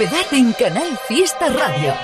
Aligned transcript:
novedad 0.00 0.32
en 0.32 0.54
Canal 0.54 0.98
Fiesta 1.08 1.48
Radio. 1.48 1.94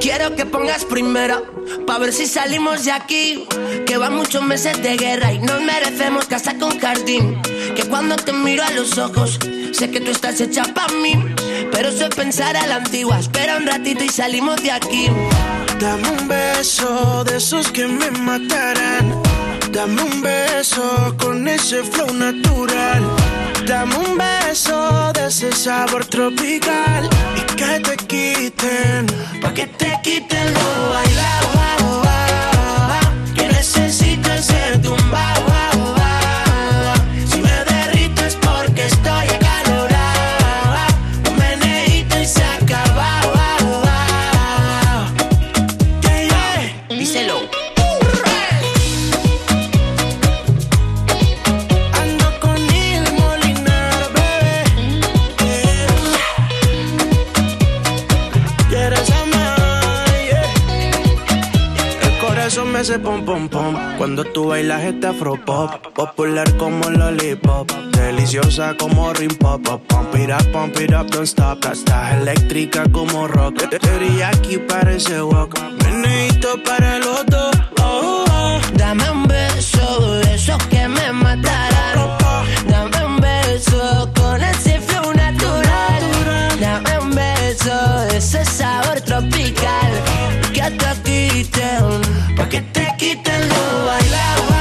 Quiero 0.00 0.34
que 0.34 0.44
pongas 0.44 0.84
primero, 0.84 1.44
pa' 1.86 1.98
ver 1.98 2.12
si 2.12 2.26
salimos 2.26 2.84
de 2.84 2.90
aquí. 2.90 3.46
Que 3.86 3.96
van 3.96 4.16
muchos 4.16 4.42
meses 4.42 4.82
de 4.82 4.96
guerra 4.96 5.32
y 5.32 5.38
nos 5.38 5.62
merecemos 5.62 6.24
casa 6.26 6.58
con 6.58 6.80
jardín. 6.80 7.40
Que 7.76 7.84
cuando 7.84 8.16
te 8.16 8.32
miro 8.32 8.64
a 8.64 8.72
los 8.72 8.98
ojos, 8.98 9.38
sé 9.72 9.88
que 9.92 10.00
tú 10.00 10.10
estás 10.10 10.40
hecha 10.40 10.64
pa' 10.74 10.88
mí. 11.00 11.14
Pero 11.70 11.90
es 11.90 12.02
pensar 12.16 12.56
a 12.56 12.66
la 12.66 12.76
antigua, 12.76 13.20
espera 13.20 13.56
un 13.56 13.66
ratito 13.66 14.02
y 14.02 14.08
salimos 14.08 14.60
de 14.60 14.72
aquí. 14.72 15.06
Dame 15.78 16.08
un 16.08 16.26
beso 16.26 17.22
de 17.22 17.36
esos 17.36 17.70
que 17.70 17.86
me 17.86 18.10
matarán. 18.10 19.22
Dame 19.70 20.02
un 20.02 20.22
beso 20.22 21.14
con 21.20 21.46
ese 21.46 21.84
flow 21.84 22.12
natural. 22.14 23.21
Dame 23.66 23.96
un 23.96 24.18
beso 24.18 25.12
de 25.12 25.26
ese 25.26 25.52
sabor 25.52 26.04
tropical 26.06 27.08
y 27.36 27.40
que 27.54 27.80
te 27.80 27.96
quiten, 27.96 29.06
pa' 29.40 29.54
que 29.54 29.66
te 29.66 29.98
quiten 30.02 30.52
lo 30.52 30.90
bailado. 30.90 31.81
Hace 62.82 62.98
pom 62.98 63.24
pom 63.24 63.48
pom 63.48 63.76
cuando 63.96 64.24
tú 64.24 64.48
bailas 64.48 64.82
este 64.82 65.06
afro 65.06 65.36
pop, 65.36 65.70
popular 65.94 66.56
como 66.56 66.90
lollipop, 66.90 67.70
deliciosa 67.92 68.74
como 68.76 69.12
rim 69.12 69.30
pop, 69.36 69.62
pop, 69.62 69.80
pump 69.86 70.16
it 70.16 70.30
up, 70.30 70.44
pump 70.50 70.76
it 70.80 70.92
up, 70.92 71.06
don't 71.10 71.22
stop, 71.22 71.64
estás 71.72 72.14
eléctrica 72.14 72.82
como 72.90 73.28
rock, 73.28 73.68
teriyaki 73.68 74.58
parece 74.58 75.22
walk, 75.22 75.56
meneíto 75.84 76.60
para 76.64 76.98
los 76.98 77.24
dos, 77.26 77.54
oh, 77.80 78.24
oh. 78.28 78.60
Dame 78.74 79.08
un 79.12 79.28
beso 79.28 80.20
esos 80.34 80.60
que 80.66 80.88
me 80.88 81.12
matarán. 81.12 82.18
Dame 82.66 83.04
un 83.04 83.16
beso 83.20 84.10
con 84.12 84.42
ese 84.42 84.80
flow 84.80 85.12
natural. 85.14 86.02
Dame 86.58 86.98
un 86.98 87.10
beso 87.14 88.02
ese 88.12 88.44
sabor 88.44 89.00
tropical. 89.02 89.92
Que 90.52 90.62
quiten, 91.42 92.00
pa' 92.36 92.48
que 92.48 92.60
te 92.60 92.86
quiten 92.98 93.48
lo 93.48 93.86
bailado. 93.86 94.51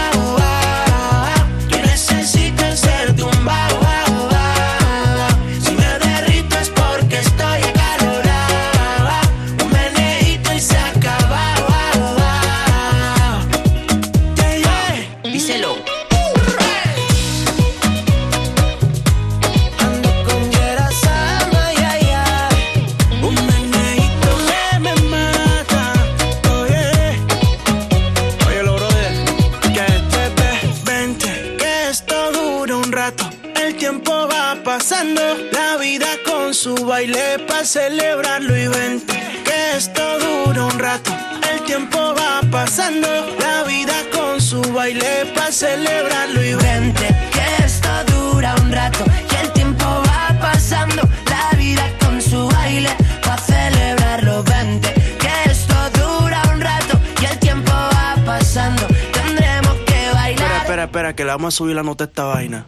Espera, 61.01 61.15
que 61.15 61.23
le 61.23 61.31
vamos 61.31 61.55
a 61.55 61.57
subir 61.57 61.75
la 61.75 61.83
nota 61.83 62.03
a 62.03 62.07
esta 62.07 62.23
vaina. 62.25 62.65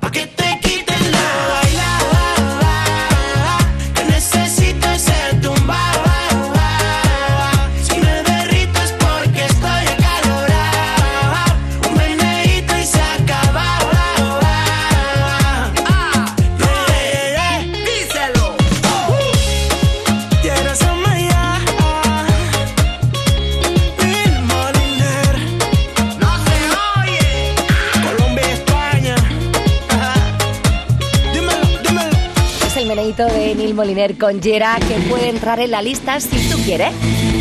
Neil 33.73 33.75
Moliner 33.75 34.17
con 34.17 34.39
Yera 34.39 34.77
que 34.87 34.95
puede 35.09 35.29
entrar 35.29 35.59
en 35.59 35.71
la 35.71 35.81
lista 35.81 36.19
si 36.19 36.37
tú 36.49 36.57
quieres. 36.63 36.93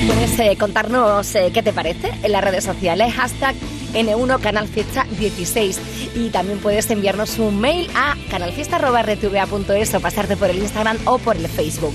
Puedes 0.07 0.39
eh, 0.39 0.57
contarnos 0.59 1.35
eh, 1.35 1.51
qué 1.53 1.63
te 1.63 1.73
parece 1.73 2.11
en 2.23 2.33
las 2.33 2.43
redes 2.43 2.65
sociales, 2.65 3.13
hashtag 3.13 3.55
N1 3.93 4.41
Canal 4.41 4.67
Fiesta 4.67 5.07
16 5.19 5.81
y 6.15 6.31
también 6.31 6.59
puedes 6.59 6.91
enviarnos 6.91 7.39
un 7.39 7.61
mail 7.61 7.91
a 7.95 8.17
canalfiesta.rtva.es 8.31 9.95
o 9.95 10.01
pasarte 10.01 10.37
por 10.37 10.49
el 10.49 10.59
Instagram 10.59 10.97
o 11.05 11.19
por 11.19 11.37
el 11.37 11.47
Facebook. 11.49 11.95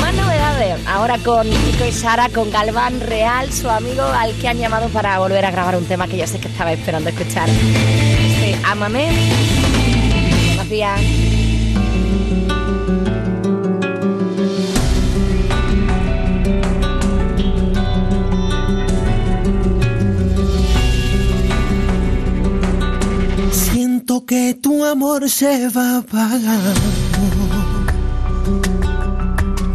Más 0.00 0.14
novedades, 0.14 0.86
ahora 0.86 1.18
con 1.18 1.48
Nico 1.48 1.84
y 1.86 1.92
Sara, 1.92 2.30
con 2.30 2.50
Galván 2.50 3.00
Real, 3.00 3.52
su 3.52 3.68
amigo 3.68 4.02
al 4.02 4.32
que 4.36 4.48
han 4.48 4.58
llamado 4.58 4.88
para 4.88 5.18
volver 5.18 5.44
a 5.44 5.50
grabar 5.50 5.76
un 5.76 5.84
tema 5.84 6.08
que 6.08 6.16
yo 6.16 6.26
sé 6.26 6.38
que 6.38 6.48
estaba 6.48 6.72
esperando 6.72 7.10
escuchar. 7.10 7.48
Este, 7.50 8.56
Ámame. 8.64 9.08
Buenos. 10.68 11.25
Que 24.26 24.54
tu 24.54 24.84
amor 24.84 25.30
se 25.30 25.68
va 25.68 25.98
apagando. 25.98 26.80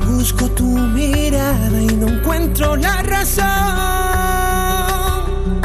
Busco 0.05 0.49
tu 0.51 0.65
mirada 0.65 1.81
y 1.81 1.87
no 1.95 2.07
encuentro 2.09 2.75
la 2.75 3.01
razón. 3.01 3.45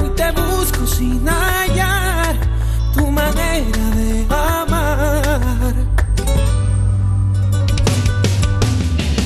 Y 0.06 0.10
te 0.10 0.30
busco 0.30 0.86
sin 0.86 1.26
hallar 1.26 2.36
tu 2.94 3.10
manera 3.10 3.90
de 3.96 4.24
amar. 4.30 5.74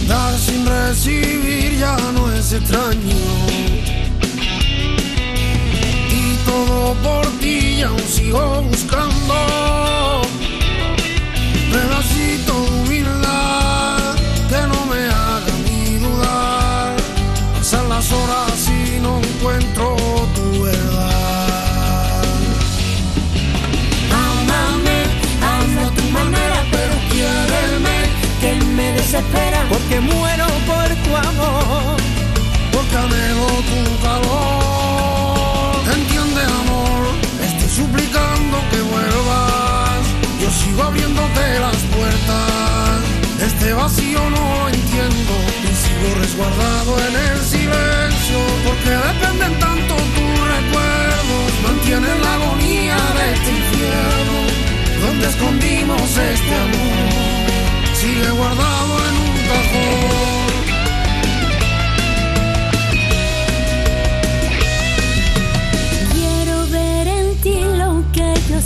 Dar 0.09 0.39
sin 0.39 0.65
recibir 0.65 1.79
ya 1.79 1.99
no 2.15 2.33
es 2.33 2.53
extraño. 2.53 3.80
Todo 6.61 6.95
por 7.03 7.27
ti 7.41 7.77
y 7.79 7.83
aún 7.83 8.07
sigo 8.07 8.63
buscando. 8.63 10.21
Pedacito 11.73 12.55
humildad 12.55 14.15
que 14.51 14.61
no 14.71 14.85
me 14.91 15.01
haga 15.07 15.55
ni 15.65 15.97
dudar. 15.97 16.97
Pasan 17.55 17.89
las 17.89 18.13
horas 18.13 18.69
y 18.69 19.01
no 19.01 19.21
encuentro 19.21 19.97
tu 20.35 20.65
verdad. 20.65 22.25
Amame, 24.29 24.99
amo 25.55 25.81
a 25.87 25.91
tu 25.99 26.05
manera, 26.11 26.59
pero 26.71 26.95
quiéreme, 27.11 27.97
que 28.43 28.53
me 28.77 28.93
desespera. 28.93 29.65
Porque 29.71 29.99
muero 29.99 30.47
por 30.71 30.89
tu 31.05 31.17
amor, 31.29 31.97
porque 32.71 32.97
anhelo 32.97 33.47
tu 33.71 34.03
calor 34.03 34.80
suplicando 37.81 38.57
que 38.71 38.81
vuelvas. 38.93 40.03
Yo 40.41 40.49
sigo 40.61 40.83
abriéndote 40.83 41.45
las 41.67 41.81
puertas. 41.95 42.99
Este 43.49 43.73
vacío 43.73 44.21
no 44.37 44.45
lo 44.59 44.69
entiendo. 44.69 45.35
Y 45.69 45.73
sigo 45.85 46.09
resguardado 46.23 46.93
en 47.07 47.15
el 47.29 47.39
silencio. 47.55 48.39
Porque 48.67 48.91
dependen 49.09 49.53
tanto 49.67 49.95
tus 50.17 50.35
recuerdos. 50.57 51.49
Mantienen 51.67 52.19
la 52.25 52.33
agonía 52.39 52.99
de 53.19 53.25
este 53.35 53.51
infierno. 53.61 54.39
Donde 55.05 55.27
escondimos 55.33 56.09
este 56.35 56.55
amor. 56.67 57.47
Sigue 58.01 58.31
guardado 58.31 58.93
en 59.09 59.15
un 59.27 59.37
cajón. 59.51 60.60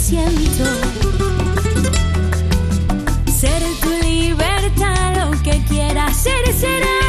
siento. 0.05 0.65
Ser 3.39 3.63
tu 3.81 3.89
libertad, 4.07 5.15
lo 5.15 5.31
que 5.41 5.63
quieras 5.67 6.15
ser 6.15 6.53
será. 6.53 7.04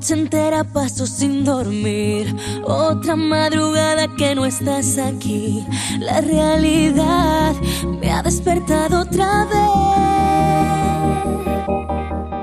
noche 0.00 0.14
entera 0.14 0.64
paso 0.64 1.06
sin 1.06 1.44
dormir. 1.44 2.34
Otra 2.64 3.16
madrugada 3.16 4.08
que 4.16 4.34
no 4.34 4.46
estás 4.46 4.96
aquí. 4.96 5.62
La 5.98 6.22
realidad 6.22 7.54
me 8.00 8.10
ha 8.10 8.22
despertado 8.22 9.00
otra 9.00 9.44
vez. 9.44 9.60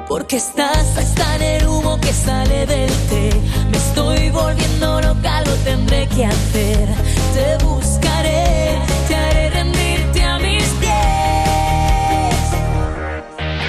Porque 0.08 0.38
estás 0.38 0.98
hasta 0.98 1.36
en 1.38 1.42
el 1.42 1.68
humo 1.68 2.00
que 2.00 2.14
sale 2.14 2.68
del 2.68 2.92
té. 3.10 3.32
Me 3.72 3.78
estoy 3.78 4.30
volviendo 4.30 5.02
loca, 5.02 5.42
lo 5.42 5.54
tendré 5.64 6.08
que 6.10 6.26
hacer. 6.26 6.88
Te 7.34 7.58
buscaré, 7.66 8.78
te 9.08 9.16
haré 9.16 9.50
rendirte 9.50 10.24
a 10.24 10.38
mis 10.38 10.64
pies. 10.80 12.38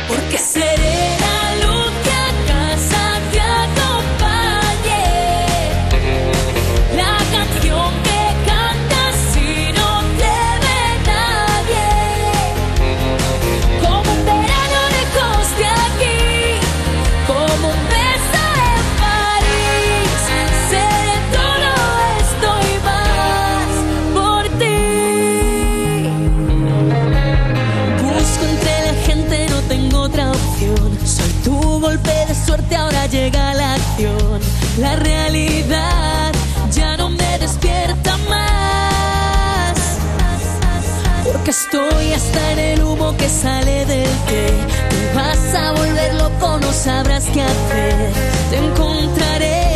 Porque 0.08 0.36
seré. 0.36 1.17
Estoy 41.78 42.12
hasta 42.12 42.52
en 42.52 42.58
el 42.58 42.82
humo 42.82 43.16
que 43.16 43.28
sale 43.28 43.86
del 43.86 44.10
té. 44.26 44.46
Te 44.90 45.14
vas 45.14 45.54
a 45.54 45.70
volver 45.70 46.14
loco, 46.14 46.58
no 46.58 46.72
sabrás 46.72 47.26
qué 47.26 47.42
hacer. 47.42 48.12
Te 48.50 48.56
encontraré. 48.56 49.67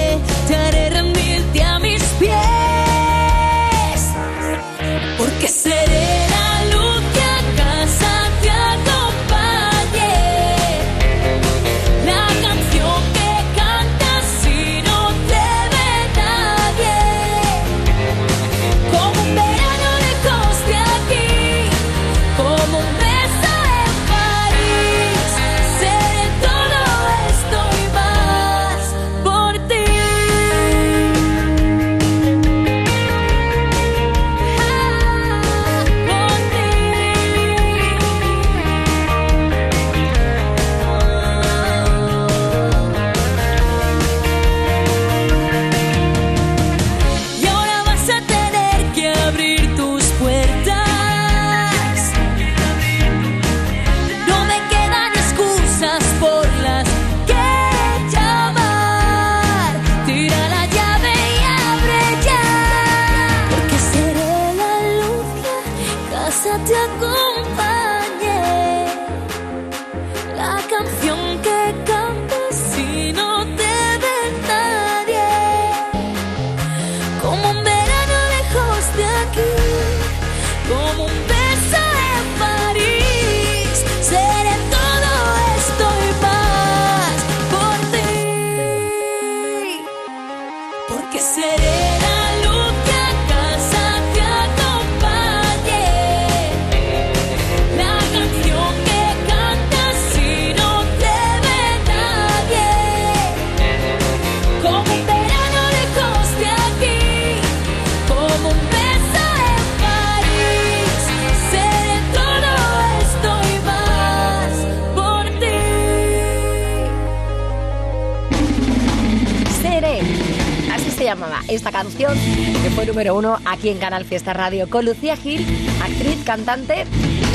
Número 122.93 123.15
uno 123.15 123.39
aquí 123.47 123.71
en 123.71 123.79
Canal 123.79 124.05
Fiesta 124.05 124.35
Radio 124.35 124.69
con 124.69 124.85
Lucía 124.85 125.17
Gil, 125.17 125.47
actriz, 125.83 126.23
cantante 126.27 126.85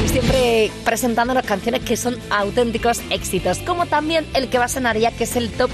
y 0.06 0.08
siempre 0.08 0.70
presentándonos 0.86 1.44
canciones 1.48 1.82
que 1.82 1.98
son 1.98 2.16
auténticos 2.30 3.02
éxitos, 3.10 3.58
como 3.66 3.88
también 3.88 4.28
el 4.36 4.50
que 4.50 4.60
va 4.60 4.66
a 4.66 4.68
sonar 4.68 5.00
ya 5.00 5.10
que 5.10 5.24
es 5.24 5.36
el 5.36 5.50
top 5.50 5.72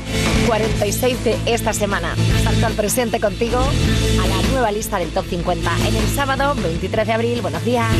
46 0.48 1.24
de 1.25 1.38
esta 1.48 1.74
semana. 1.74 2.16
Salto 2.46 2.66
al 2.66 2.74
presente 2.75 3.20
contigo 3.20 3.60
a 3.60 4.28
la 4.28 4.42
nueva 4.54 4.72
lista 4.72 5.00
del 5.00 5.10
top 5.10 5.25
50 5.25 5.70
en 5.86 5.96
el 5.98 6.08
sábado 6.16 6.56
23 6.56 7.06
de 7.06 7.13
abril. 7.13 7.42
Buenos 7.42 7.66
días. 7.66 7.94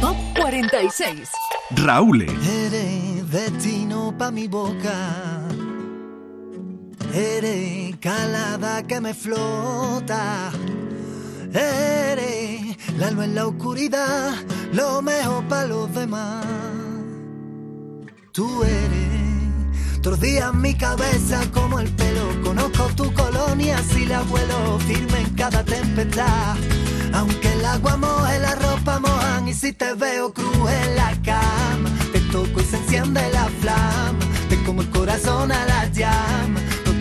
Top 0.00 0.16
46. 0.38 1.28
Raúl. 1.74 2.22
Eres 2.22 3.28
destino 3.32 4.14
pa' 4.16 4.30
mi 4.30 4.46
boca. 4.46 5.31
Eres 7.12 7.96
calada 8.00 8.82
que 8.84 9.00
me 9.00 9.12
flota. 9.12 10.50
Eres 11.52 12.76
la 12.96 13.10
luz 13.10 13.24
en 13.24 13.34
la 13.34 13.46
oscuridad, 13.46 14.34
lo 14.72 15.02
mejor 15.02 15.46
para 15.48 15.66
los 15.66 15.94
demás. 15.94 16.46
Tú 18.32 18.62
eres 18.64 19.12
tordía 20.02 20.50
en 20.52 20.60
mi 20.60 20.74
cabeza 20.74 21.40
como 21.52 21.78
el 21.78 21.90
pelo. 21.92 22.26
Conozco 22.42 22.88
tu 22.96 23.12
colonia 23.14 23.78
si 23.92 24.04
la 24.04 24.22
vuelo 24.22 24.78
firme 24.80 25.20
en 25.20 25.30
cada 25.34 25.64
tempestad. 25.64 26.56
Aunque 27.14 27.52
el 27.52 27.64
agua 27.64 27.96
moje, 27.96 28.38
la 28.40 28.54
ropa 28.56 28.98
mojan 28.98 29.48
y 29.48 29.54
si 29.54 29.72
te 29.72 29.94
veo 29.94 30.32
cruz 30.32 30.70
en 30.70 30.96
la 30.96 31.12
cama, 31.22 31.90
te 32.12 32.20
toco 32.32 32.60
y 32.60 32.64
se 32.64 32.76
enciende 32.78 33.20
la 33.32 33.46
flama, 33.60 34.18
te 34.48 34.62
como 34.64 34.82
el 34.82 34.90
corazón 34.90 35.52
a 35.52 35.64
la 35.66 35.86
llama. 35.88 36.51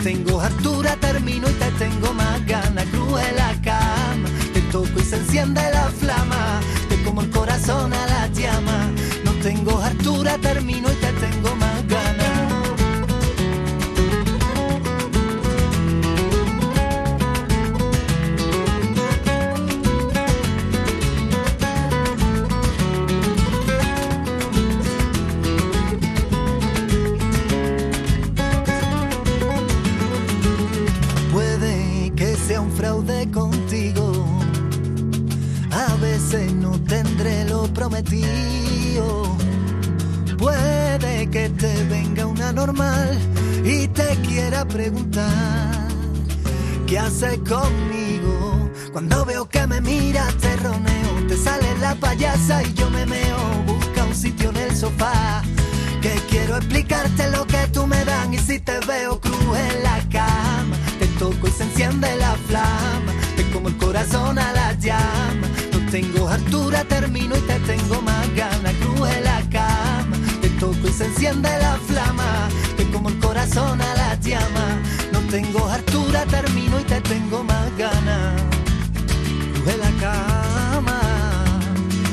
Tengo 0.04 0.42
altura, 0.42 0.96
termino 0.96 1.48
y 1.48 1.54
te 1.54 1.72
tengo 1.78 2.12
más 2.14 2.44
ganas, 2.48 2.88
la 3.36 3.54
cama, 3.62 4.30
te 4.52 4.60
toco 4.72 5.00
y 5.00 5.04
se 5.04 5.18
enciende 5.18 5.62
la 5.72 5.92
flama, 5.92 6.60
te 6.90 7.00
como 7.04 7.22
el 7.22 7.30
corazón 7.30 7.94
a 7.94 8.08
la 8.08 8.28
llama. 8.30 8.90
No 9.24 9.32
tengo 9.44 9.80
altura, 9.80 10.40
prometido. 38.04 39.38
Puede 40.38 41.30
que 41.30 41.50
te 41.50 41.84
venga 41.86 42.26
una 42.26 42.52
normal 42.52 43.18
y 43.64 43.88
te 43.88 44.16
quiera 44.28 44.66
preguntar 44.66 45.88
qué 46.88 47.00
haces 47.00 47.38
conmigo. 47.40 48.70
Cuando 48.92 49.26
veo 49.26 49.48
que 49.48 49.66
me 49.68 49.80
miras 49.82 50.36
te 50.38 50.56
roneo, 50.58 51.28
te 51.28 51.38
sale 51.38 51.78
la 51.80 51.96
payasa 51.96 52.64
y 52.64 52.74
yo 52.74 52.90
me 52.90 53.06
meo. 53.06 53.38
Busca 53.66 54.04
un 54.06 54.16
sitio 54.16 54.50
en 54.50 54.58
el 54.58 54.76
sofá 54.76 55.44
que 56.02 56.14
quiero 56.30 56.58
explicarte 56.58 57.30
lo 57.30 57.46
que 57.46 57.68
tú 57.72 57.86
me 57.86 58.04
dan 58.04 58.34
y 58.34 58.40
si 58.40 58.60
te 58.60 58.80
veo 58.88 59.20
cruz 59.20 59.36
en 59.56 59.84
la 59.84 60.00
cama 60.10 60.76
te 60.98 61.06
toco 61.20 61.48
y 61.48 61.52
se 61.52 61.62
enciende 61.62 62.16
la 62.16 62.36
flama 62.48 63.14
te 63.36 63.48
como 63.52 63.68
el 63.68 63.78
corazón 63.78 64.40
a 64.40 64.52
la 64.52 64.74
llama 64.80 65.48
tengo 65.92 66.30
altura 66.30 66.86
termino 66.86 67.36
y 67.36 67.42
te 67.42 67.60
tengo 67.60 68.02
más 68.02 68.34
ganas. 68.34 68.74
Cruz 68.76 69.10
en 69.10 69.24
la 69.26 69.42
cama 69.50 70.18
te 70.42 70.50
toco 70.52 70.88
y 70.88 70.94
se 70.94 71.06
enciende 71.06 71.50
la 71.60 71.78
flama. 71.86 72.48
Te 72.78 72.90
como 72.92 73.10
el 73.10 73.20
corazón 73.20 73.82
a 73.82 73.94
la 73.96 74.16
llama. 74.16 74.82
No 75.12 75.20
tengo 75.30 75.68
altura 75.68 76.26
termino 76.28 76.80
y 76.80 76.84
te 76.86 77.02
tengo 77.02 77.44
más 77.44 77.78
ganas. 77.78 78.42
Cruz 79.54 79.74
en 79.74 79.80
la 79.80 79.92
cama 80.00 81.02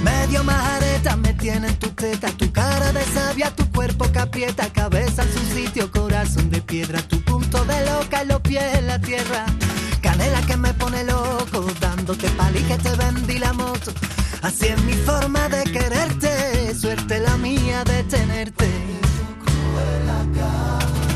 Medio 0.02 0.42
majareta 0.42 1.16
me 1.16 1.32
tiene 1.34 1.68
en 1.68 1.76
tu 1.76 1.90
teta, 1.90 2.28
tu 2.32 2.50
cara 2.52 2.92
de 2.92 3.04
sabia, 3.04 3.54
tu 3.54 3.64
cuerpo 3.70 4.10
que 4.10 4.18
aprieta, 4.18 4.72
cabeza 4.72 5.22
en 5.22 5.32
su 5.32 5.54
sitio, 5.54 5.90
corazón 5.90 6.50
de 6.50 6.60
piedra, 6.60 7.00
tu 7.02 7.20
punto 7.22 7.64
de 7.64 7.84
loca 7.86 8.24
y 8.24 8.26
los 8.26 8.40
pies 8.40 8.74
en 8.74 8.86
la 8.88 8.98
tierra. 8.98 9.46
Canela 10.02 10.40
que 10.42 10.56
me 10.56 10.72
pone 10.74 11.04
loco, 11.04 11.60
dándote 12.08 12.30
pali 12.36 12.62
que 12.62 12.78
te 12.78 12.90
vendí 12.96 13.38
la 13.38 13.52
moto. 13.52 13.92
Así 14.40 14.66
es 14.66 14.82
mi 14.84 14.94
forma 14.94 15.48
de 15.50 15.62
quererte, 15.64 16.74
suerte 16.74 17.20
la 17.20 17.36
mía 17.36 17.84
de 17.84 18.02
tenerte. 18.04 18.66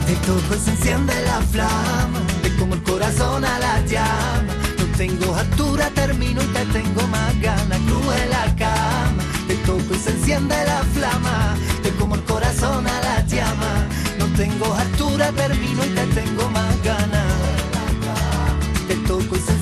Te 0.06 0.14
toco 0.26 0.54
y 0.54 0.58
se 0.58 0.70
enciende 0.72 1.14
la 1.24 1.40
flama, 1.40 2.20
te 2.42 2.54
como 2.56 2.74
el 2.74 2.82
corazón 2.82 3.42
a 3.44 3.58
la 3.58 3.80
llama. 3.86 4.52
No 4.78 4.84
tengo 4.98 5.34
altura, 5.34 5.88
termino 5.94 6.42
y 6.42 6.46
te 6.48 6.64
tengo 6.66 7.06
más 7.08 7.40
ganas. 7.40 7.78
Cruz 7.86 8.14
en 8.22 8.30
la 8.30 8.56
cama, 8.56 9.22
te 9.48 9.54
toco 9.64 9.94
y 9.94 9.98
se 9.98 10.10
enciende 10.10 10.56
la 10.66 10.82
flama. 10.94 11.54
Te 11.82 11.90
como 11.92 12.16
el 12.16 12.22
corazón 12.24 12.86
a 12.86 13.00
la 13.00 13.26
llama. 13.26 13.86
No 14.18 14.26
tengo 14.36 14.74
altura, 14.74 15.32
termino 15.32 15.84
y 15.86 15.88
te 15.88 16.06
tengo 16.20 16.50
más 16.50 16.71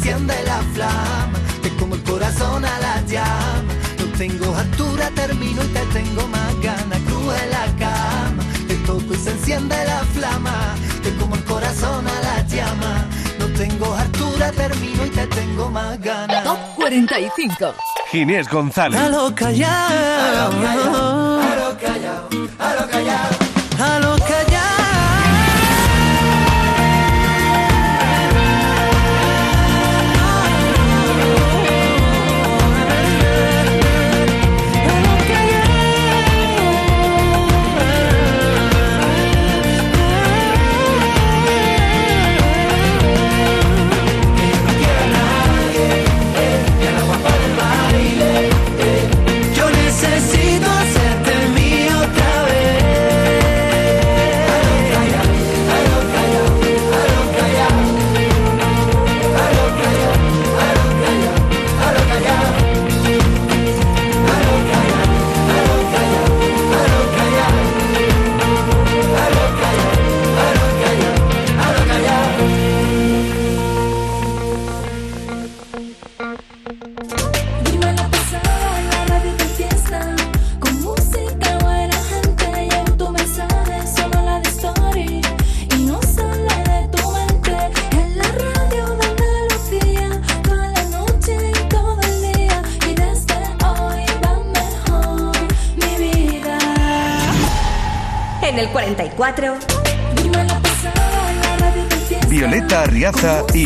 enciende 0.00 0.34
la 0.44 0.58
flama. 0.74 1.38
Te 1.62 1.68
como 1.76 1.94
el 1.94 2.02
corazón 2.02 2.64
a 2.64 2.78
la 2.78 3.02
llama. 3.02 3.72
No 3.98 4.06
tengo 4.16 4.56
altura, 4.56 5.10
termino 5.14 5.62
y 5.62 5.68
te 5.68 5.80
tengo 5.92 6.26
más 6.28 6.60
ganas. 6.62 6.98
Cruz 7.06 7.34
en 7.42 7.50
la 7.50 7.66
cama, 7.78 8.42
te 8.66 8.74
toco 8.86 9.12
y 9.12 9.16
se 9.16 9.30
enciende 9.30 9.76
la 9.84 10.00
flama. 10.14 10.74
Te 11.02 11.14
como 11.16 11.34
el 11.34 11.44
corazón 11.44 12.06
a 12.06 12.20
la 12.22 12.46
llama. 12.46 13.06
No 13.38 13.46
tengo 13.58 13.94
altura, 13.94 14.50
termino 14.52 15.04
y 15.04 15.10
te 15.10 15.26
tengo 15.26 15.70
más 15.70 16.00
ganas. 16.00 16.44
Top 16.44 16.58
45. 16.76 17.74
Ginés 18.10 18.48
González. 18.48 18.98
A 18.98 19.08
lo 19.08 19.34
callado, 19.34 20.50
a 20.50 20.50
lo 20.50 20.60
callado, 20.62 21.40
a 21.40 21.56
lo 21.56 21.78
callado, 21.78 22.28
a 22.58 22.74
lo 22.74 22.88
callado, 22.88 23.39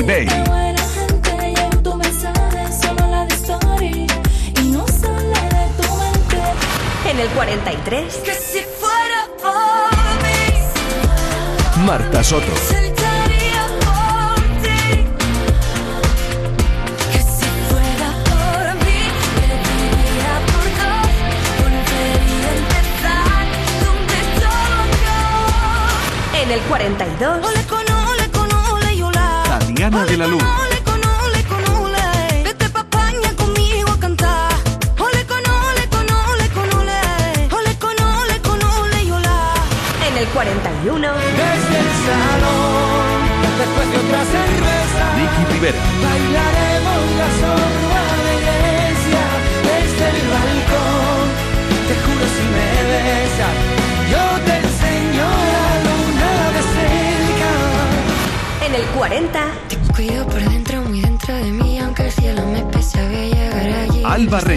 Arriaza 0.03 0.34
Anna 29.95 30.05
della 30.07 30.27
Luna. 30.27 30.64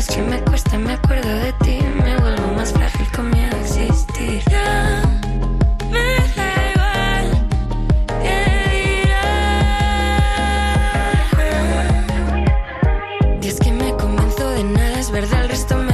Es 0.08 0.16
que 0.16 0.22
me 0.22 0.42
cuesta, 0.42 0.78
me 0.78 0.94
acuerdo 0.94 1.28
de 1.28 1.52
ti, 1.66 1.80
me 2.02 2.18
vuelvo 2.18 2.54
más 2.54 2.72
frágil 2.72 3.08
con 3.12 3.30
mi 3.30 3.44
existir. 3.44 4.42
Me 5.92 6.18
Y 13.42 13.48
es 13.48 13.60
que 13.60 13.72
me 13.74 13.94
convenzo 13.98 14.50
de 14.52 14.64
nada, 14.64 15.00
es 15.00 15.12
verdad, 15.12 15.42
el 15.44 15.50
resto 15.50 15.76
me 15.78 15.87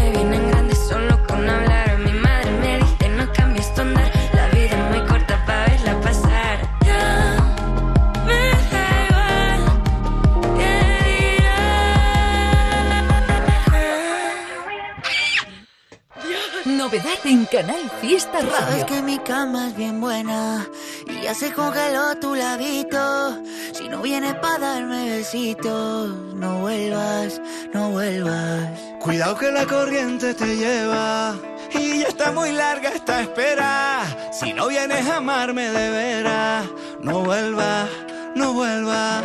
Canal 17.54 17.88
Fiesta 18.02 18.40
Radio. 18.40 18.52
Sabes 18.58 18.86
que 18.86 19.02
mi 19.04 19.20
cama 19.20 19.68
es 19.68 19.76
bien 19.78 20.02
buena 20.02 20.68
y 21.06 21.22
ya 21.22 21.36
se 21.36 21.54
congeló 21.54 22.18
tu 22.20 22.34
labito. 22.34 23.38
Si 23.74 23.88
no 23.88 24.02
vienes 24.02 24.34
para 24.42 24.58
darme 24.58 25.18
besitos, 25.18 26.10
no 26.34 26.62
vuelvas, 26.62 27.40
no 27.72 27.92
vuelvas. 27.92 28.68
Cuidado 29.00 29.38
que 29.38 29.52
la 29.52 29.68
corriente 29.68 30.34
te 30.34 30.56
lleva 30.56 31.36
y 31.76 32.00
ya 32.00 32.08
está 32.08 32.32
muy 32.32 32.54
larga 32.54 32.90
esta 32.90 33.22
espera. 33.22 34.02
Si 34.32 34.52
no 34.52 34.70
vienes 34.70 35.08
a 35.08 35.18
amarme 35.18 35.70
de 35.70 35.92
veras, 35.92 36.66
no 37.02 37.20
vuelvas, 37.20 37.88
no 38.36 38.54
vuelvas. 38.54 39.22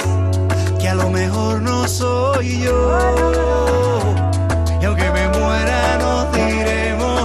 Que 0.79 0.89
a 0.91 0.95
lo 0.95 1.09
mejor 1.09 1.63
no 1.63 1.89
soy 1.89 2.61
yo 2.61 2.93
y 4.83 4.85
aunque 4.85 5.11
me 5.13 5.29
muera 5.29 5.99
nos 5.99 6.33
diremos 6.33 7.18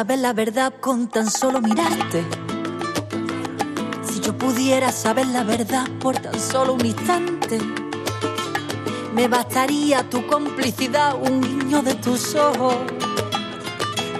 saber 0.00 0.20
la 0.20 0.32
verdad 0.32 0.72
con 0.80 1.08
tan 1.08 1.30
solo 1.30 1.60
mirarte. 1.60 2.24
Si 4.02 4.18
yo 4.20 4.32
pudiera 4.32 4.92
saber 4.92 5.26
la 5.26 5.44
verdad 5.44 5.86
por 6.00 6.16
tan 6.16 6.40
solo 6.40 6.72
un 6.72 6.86
instante, 6.86 7.58
me 9.12 9.28
bastaría 9.28 10.08
tu 10.08 10.26
complicidad, 10.26 11.16
un 11.20 11.42
guiño 11.42 11.82
de 11.82 11.96
tus 11.96 12.34
ojos. 12.34 12.76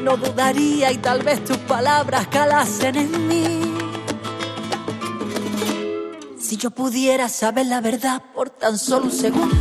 No 0.02 0.18
dudaría 0.18 0.92
y 0.92 0.98
tal 0.98 1.22
vez 1.22 1.42
tus 1.46 1.56
palabras 1.56 2.26
calasen 2.26 2.96
en 2.96 3.28
mí. 3.28 3.74
Si 6.38 6.58
yo 6.58 6.70
pudiera 6.72 7.30
saber 7.30 7.64
la 7.64 7.80
verdad 7.80 8.22
por 8.34 8.50
tan 8.50 8.76
solo 8.76 9.06
un 9.06 9.12
segundo 9.12 9.56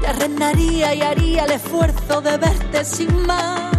te 0.00 0.06
arrendaría 0.08 0.94
y 0.96 1.02
haría 1.02 1.44
el 1.44 1.52
esfuerzo 1.52 2.20
de 2.20 2.36
verte 2.38 2.84
sin 2.84 3.24
más. 3.24 3.75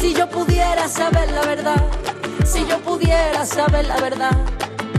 Si 0.00 0.14
yo 0.14 0.26
pudiera 0.30 0.88
saber 0.88 1.30
la 1.30 1.42
verdad, 1.42 1.84
si 2.46 2.66
yo 2.66 2.78
pudiera 2.80 3.44
saber 3.44 3.84
la 3.84 4.00
verdad, 4.00 4.34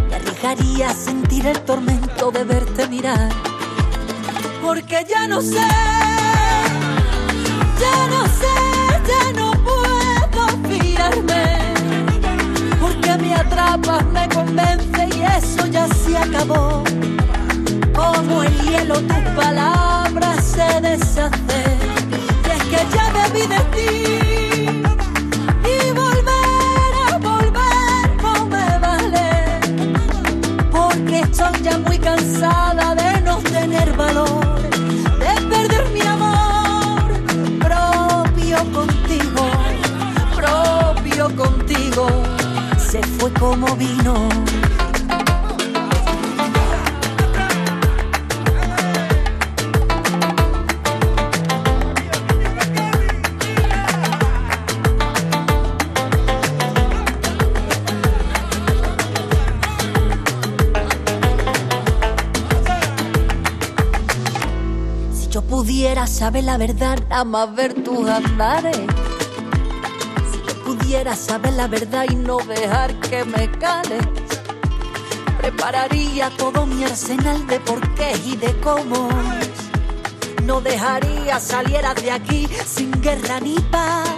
me 0.07 0.15
arriesgaría 0.15 0.93
sentir 0.93 1.47
el 1.47 1.59
tormento 1.61 2.29
de 2.29 2.43
verte 2.43 2.87
mirar. 2.87 3.29
Porque 4.61 5.03
ya 5.09 5.27
no 5.27 5.41
sé, 5.41 5.67
ya 7.79 8.07
no 8.11 8.25
sé, 8.27 8.55
ya 9.09 9.33
no 9.33 9.53
puedo 9.63 10.47
fiarme. 10.69 11.57
Porque 12.79 13.17
me 13.17 13.33
atrapas, 13.33 14.05
me 14.05 14.29
convence 14.29 15.09
y 15.17 15.23
eso 15.23 15.65
ya 15.65 15.87
se 15.87 16.15
acabó. 16.15 16.83
Como 17.95 18.43
el 18.43 18.61
hielo 18.61 19.01
tus 19.01 19.23
palabras 19.35 20.45
se 20.45 20.79
deshacen. 20.79 21.79
Y 22.45 22.51
es 22.51 22.63
que 22.65 22.95
ya 22.95 23.11
debí 23.13 23.47
de 23.47 23.59
ti. 23.75 24.20
Vino. 43.75 44.29
Si 65.13 65.29
yo 65.29 65.41
pudiera 65.41 66.07
saber 66.07 66.43
la 66.43 66.57
verdad, 66.57 66.99
más 67.25 67.55
ver 67.55 67.73
tus 67.73 68.07
andares. 68.09 69.00
Pudiera 70.91 71.15
saber 71.15 71.53
la 71.53 71.69
verdad 71.69 72.03
y 72.09 72.15
no 72.15 72.35
dejar 72.39 72.93
que 72.99 73.23
me 73.23 73.49
cales, 73.51 74.03
prepararía 75.39 76.29
todo 76.31 76.65
mi 76.65 76.83
arsenal 76.83 77.47
de 77.47 77.61
porqués 77.61 78.19
y 78.25 78.35
de 78.35 78.53
cómo. 78.59 79.07
No 80.43 80.59
dejaría 80.59 81.39
saliera 81.39 81.93
de 81.93 82.11
aquí 82.11 82.45
sin 82.67 82.91
guerra 83.01 83.39
ni 83.39 83.55
paz. 83.71 84.09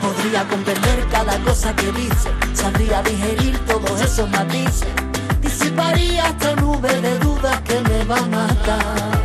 Podría 0.00 0.48
comprender 0.48 1.06
cada 1.12 1.38
cosa 1.44 1.76
que 1.76 1.92
dice, 1.92 2.28
sabría 2.54 3.00
digerir 3.04 3.56
todos 3.66 4.00
esos 4.00 4.28
matices. 4.30 4.88
Disiparía 5.40 6.26
esta 6.26 6.56
nube 6.56 6.92
de 7.00 7.20
dudas 7.20 7.60
que 7.60 7.80
me 7.82 8.04
va 8.06 8.16
a 8.16 8.26
matar. 8.26 9.22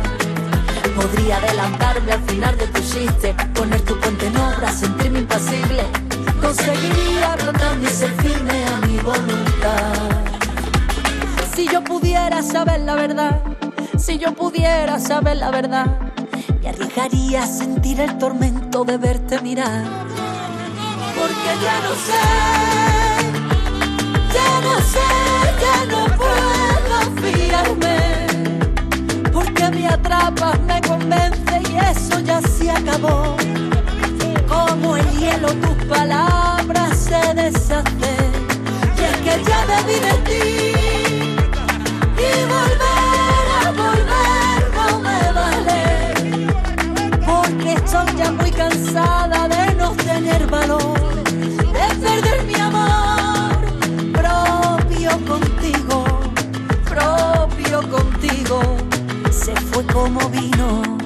Podría 0.94 1.38
adelantarme 1.38 2.12
al 2.12 2.22
final 2.22 2.56
de 2.56 2.68
tu 2.68 2.80
chiste, 2.80 3.34
poner 3.56 3.80
tu 3.80 3.98
puente 3.98 4.28
en 4.28 4.36
obra, 4.36 4.70
sentirme 4.70 5.18
impasible. 5.18 6.07
Conseguiría 6.48 7.36
plantarme 7.36 7.84
y 7.84 7.92
ser 7.92 8.10
firme 8.22 8.64
a 8.64 8.86
mi 8.86 8.96
voluntad. 9.00 9.92
Si 11.54 11.68
yo 11.68 11.84
pudiera 11.84 12.42
saber 12.42 12.80
la 12.80 12.94
verdad, 12.94 13.42
si 13.98 14.16
yo 14.16 14.32
pudiera 14.32 14.98
saber 14.98 15.36
la 15.36 15.50
verdad, 15.50 15.98
me 16.62 16.70
arriesgaría 16.70 17.42
a 17.42 17.46
sentir 17.46 18.00
el 18.00 18.16
tormento 18.16 18.82
de 18.84 18.96
verte 18.96 19.38
mirar. 19.42 19.84
Porque 21.18 21.50
ya 21.62 21.80
no 21.82 21.94
sé, 22.06 22.24
ya 24.32 24.60
no 24.62 24.80
sé, 24.92 25.08
ya 25.60 25.84
no 25.92 26.06
puedo 26.16 26.96
fiarme 27.20 27.98
porque 29.30 29.68
me 29.68 29.86
atrapas, 29.86 30.58
me 30.60 30.80
convence 30.80 31.60
y 31.70 31.76
eso 31.76 32.20
ya 32.20 32.40
se 32.40 32.70
acabó. 32.70 33.47
Hielo 35.38 35.54
tus 35.54 35.84
palabras 35.84 36.98
se 36.98 37.34
deshacen 37.34 38.32
y 38.98 39.04
es 39.04 39.16
que 39.18 39.44
ya 39.48 39.66
debí 39.66 39.94
de 40.06 40.14
ti 40.26 40.46
y 42.16 42.30
volver 42.54 43.46
a 43.60 43.70
volver 43.70 44.58
no 44.74 44.98
me 44.98 45.32
vale 45.38 45.82
porque 47.24 47.74
estoy 47.74 48.16
ya 48.16 48.32
muy 48.32 48.50
cansada 48.50 49.48
de 49.48 49.74
no 49.76 49.92
tener 49.92 50.44
valor, 50.48 50.98
de 51.22 51.88
perder 52.02 52.42
mi 52.44 52.54
amor 52.54 53.58
propio 54.12 55.10
contigo, 55.24 56.04
propio 56.84 57.88
contigo 57.88 58.60
se 59.30 59.54
fue 59.54 59.84
como 59.86 60.28
vino. 60.30 60.97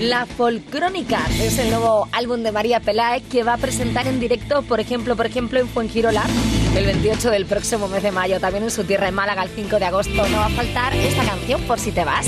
La 0.00 0.26
Folcrónica 0.26 1.24
es 1.40 1.58
el 1.58 1.70
nuevo 1.70 2.06
álbum 2.12 2.42
de 2.42 2.52
María 2.52 2.80
Peláez 2.80 3.22
que 3.30 3.42
va 3.42 3.54
a 3.54 3.56
presentar 3.56 4.06
en 4.06 4.20
directo, 4.20 4.60
por 4.62 4.78
ejemplo, 4.78 5.16
por 5.16 5.24
ejemplo, 5.24 5.58
en 5.58 5.68
Fuengirola 5.68 6.22
el 6.76 6.84
28 6.84 7.30
del 7.30 7.46
próximo 7.46 7.88
mes 7.88 8.02
de 8.02 8.12
mayo, 8.12 8.38
también 8.38 8.64
en 8.64 8.70
su 8.70 8.84
tierra 8.84 9.08
en 9.08 9.14
Málaga 9.14 9.42
el 9.42 9.48
5 9.48 9.78
de 9.78 9.84
agosto. 9.86 10.28
No 10.28 10.36
va 10.36 10.46
a 10.46 10.50
faltar 10.50 10.94
esta 10.94 11.24
canción 11.24 11.62
por 11.62 11.80
si 11.80 11.92
te 11.92 12.04
vas. 12.04 12.26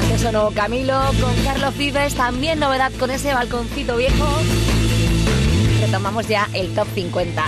Antes 0.00 0.20
sonó 0.20 0.52
Camilo 0.52 1.00
con 1.20 1.34
Carlos 1.42 1.76
Vives, 1.76 2.14
también 2.14 2.60
novedad 2.60 2.92
con 3.00 3.10
ese 3.10 3.34
balconcito 3.34 3.96
viejo. 3.96 4.24
Retomamos 5.80 6.28
ya 6.28 6.48
el 6.54 6.72
top 6.76 6.86
50. 6.94 7.44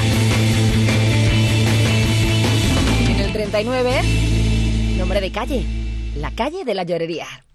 En 3.11 3.21
el 3.21 3.33
39, 3.33 4.03
nombre 4.97 5.21
de 5.21 5.31
calle, 5.31 5.65
la 6.17 6.33
calle 6.33 6.65
de 6.65 6.75
la 6.75 6.83
llorería. 6.83 7.48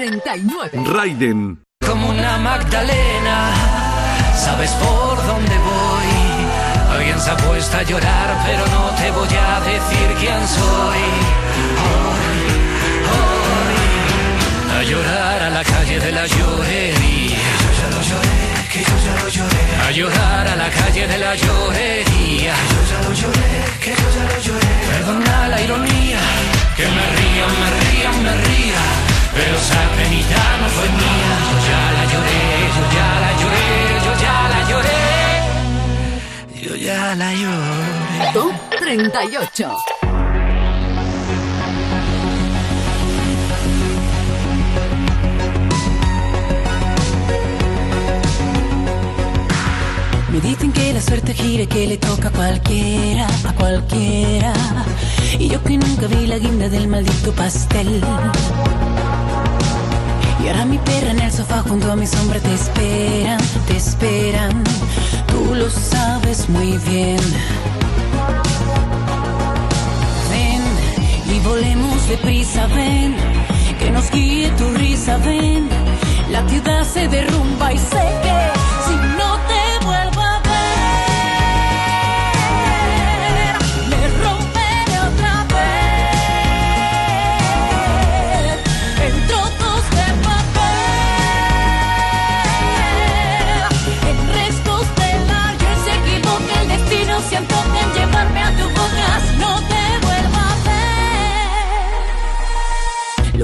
39. 0.00 0.70
Raiden. 0.86 1.62
Como 1.86 2.08
una 2.08 2.38
Magdalena, 2.38 3.52
sabes 4.34 4.70
por 4.72 5.16
dónde 5.26 5.56
voy. 5.58 6.96
Alguien 6.96 7.20
se 7.20 7.30
ha 7.30 7.36
puesto 7.36 7.76
a 7.76 7.82
llorar, 7.82 8.28
pero 8.46 8.64
no 8.68 8.88
te 8.96 9.10
voy 9.10 9.28
a 9.28 9.60
decir 9.60 10.08
quién 10.18 10.40
soy. 10.48 11.02
Hoy, 11.84 12.40
hoy, 13.12 14.78
a 14.78 14.82
llorar 14.84 15.42
a 15.42 15.50
la 15.50 15.64
calle 15.64 16.00
de 16.00 16.12
la 16.12 16.26
llorería. 16.26 17.44
Yo 17.62 17.70
ya 17.80 17.88
lo 17.94 18.02
lloré, 18.10 18.40
que 18.72 18.80
yo 18.80 18.96
ya 19.04 19.22
lo 19.22 19.28
lloré. 19.28 19.62
A 19.86 19.90
llorar 19.90 20.48
a 20.48 20.56
la 20.56 20.70
calle 20.70 21.06
de 21.08 21.18
la 21.18 21.34
llorería. 21.34 22.54
Yo 22.72 22.80
ya 22.90 22.98
lo 23.06 23.12
lloré, 23.20 23.50
que 23.84 23.90
yo 23.90 24.06
ya 24.16 24.24
lo 24.32 24.40
lloré. 24.46 24.72
Perdona 24.92 25.48
la 25.48 25.60
ironía, 25.60 26.20
que 26.74 26.86
me 26.86 27.04
ría, 27.16 27.46
me 27.60 27.68
ría, 27.80 28.10
me 28.24 28.34
ría. 28.46 29.09
Pero 29.34 29.56
esa 29.56 29.80
penita 29.96 30.42
no 30.60 30.68
fue 30.68 30.88
mía, 31.00 31.32
yo 31.50 31.58
ya 31.68 31.82
la 31.96 32.04
lloré, 32.12 32.40
yo 32.76 32.84
ya 32.96 33.08
la 33.24 33.30
lloré, 33.40 33.68
yo 34.04 34.12
ya 34.24 34.36
la 34.52 34.60
lloré. 34.70 35.00
Yo 36.62 36.72
ya 36.76 37.14
la 37.14 37.32
lloré. 37.34 38.32
Top 38.34 38.54
38. 38.78 39.76
Me 50.32 50.40
dicen 50.40 50.72
que 50.72 50.92
la 50.92 51.00
suerte 51.00 51.34
gira, 51.34 51.66
que 51.66 51.86
le 51.86 51.96
toca 51.96 52.28
a 52.28 52.30
cualquiera, 52.30 53.26
a 53.48 53.52
cualquiera. 53.54 54.52
Y 55.38 55.48
yo 55.48 55.62
que 55.62 55.76
nunca 55.76 56.06
vi 56.06 56.26
la 56.26 56.38
guinda 56.38 56.68
del 56.68 56.86
maldito 56.86 57.32
pastel. 57.32 58.00
Y 60.42 60.48
ahora 60.48 60.64
mi 60.64 60.78
perra 60.78 61.10
en 61.10 61.20
el 61.20 61.32
sofá 61.32 61.62
junto 61.62 61.92
a 61.92 61.96
mi 61.96 62.06
sombra 62.06 62.40
te 62.40 62.54
esperan, 62.54 63.40
te 63.66 63.76
esperan. 63.76 64.64
Tú 65.26 65.54
lo 65.54 65.68
sabes 65.70 66.48
muy 66.48 66.78
bien. 66.88 67.20
Ven 70.30 70.62
y 71.34 71.38
volemos 71.40 72.08
deprisa, 72.08 72.66
ven. 72.68 73.14
Que 73.78 73.90
nos 73.90 74.10
guíe 74.10 74.50
tu 74.50 74.70
risa, 74.74 75.18
ven. 75.18 75.68
La 76.30 76.46
ciudad 76.48 76.84
se 76.84 77.08
derrumba 77.08 77.72
y 77.72 77.78
sé 77.78 78.04
que 78.22 79.09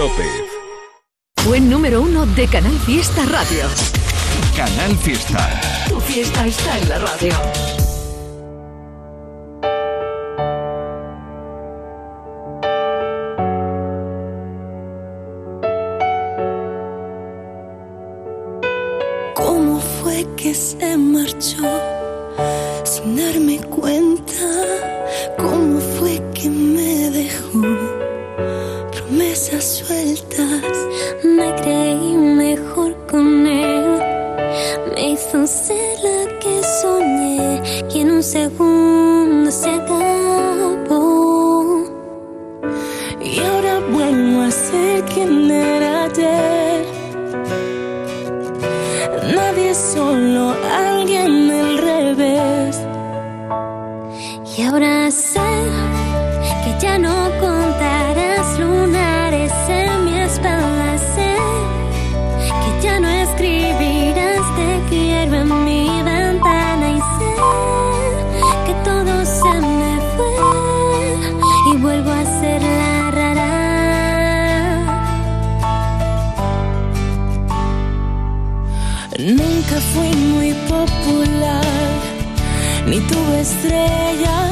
López. 0.00 0.26
Buen 1.44 1.68
número 1.68 2.00
uno 2.00 2.24
de 2.24 2.48
Canal 2.48 2.72
Fiesta 2.86 3.22
Radio. 3.26 3.66
Canal 4.56 4.96
Fiesta. 4.96 5.60
Tu 5.90 6.00
fiesta 6.00 6.46
está 6.46 6.78
en 6.78 6.88
la 6.88 6.98
radio. 7.00 7.79
Nunca 79.20 79.78
fui 79.92 80.08
muy 80.16 80.54
popular, 80.66 81.62
ni 82.86 83.00
tuve 83.00 83.40
estrella, 83.42 84.50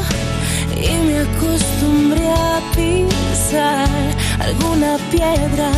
y 0.77 1.07
me 1.07 1.21
acostumbré 1.21 2.29
a 2.29 2.61
pisar 2.77 3.89
alguna 4.39 4.99
piedra. 5.11 5.73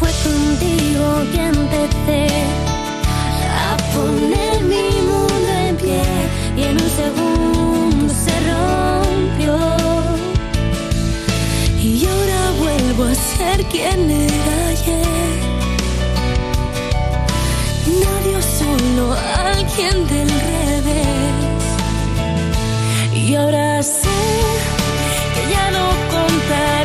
Fue 0.00 0.10
contigo 0.24 1.06
que 1.32 1.46
empecé 1.46 2.26
a 3.70 3.76
poner 3.94 4.64
mi 4.64 4.90
mundo 5.06 5.48
en 5.68 5.76
pie 5.76 6.02
y 6.56 6.62
en 6.64 6.82
un 6.82 6.90
segundo 6.90 8.12
se 8.12 8.34
rompió. 8.50 9.56
Y 11.80 12.04
ahora 12.04 12.50
vuelvo 12.58 13.04
a 13.04 13.14
ser 13.14 13.64
quien 13.66 14.10
era 14.10 14.68
ayer. 14.70 15.25
Alguien 18.66 20.06
del 20.08 20.28
revés. 20.28 21.06
Y 23.14 23.34
ahora 23.34 23.82
sé 23.82 24.08
que 25.34 25.42
ya 25.52 25.70
no 25.70 25.86
contarás 26.10 26.75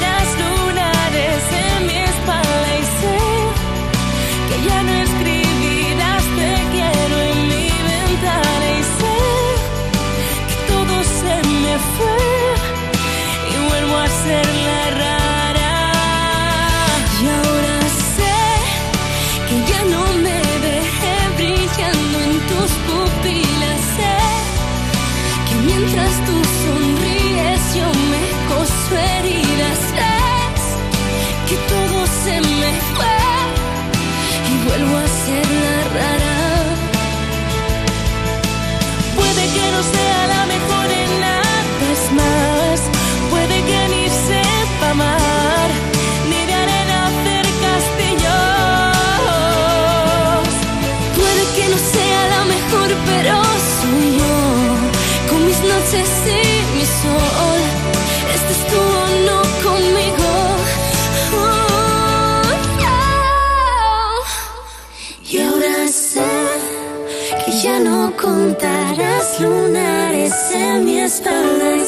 mi 70.83 70.99
espalda 70.99 71.75
y 71.75 71.85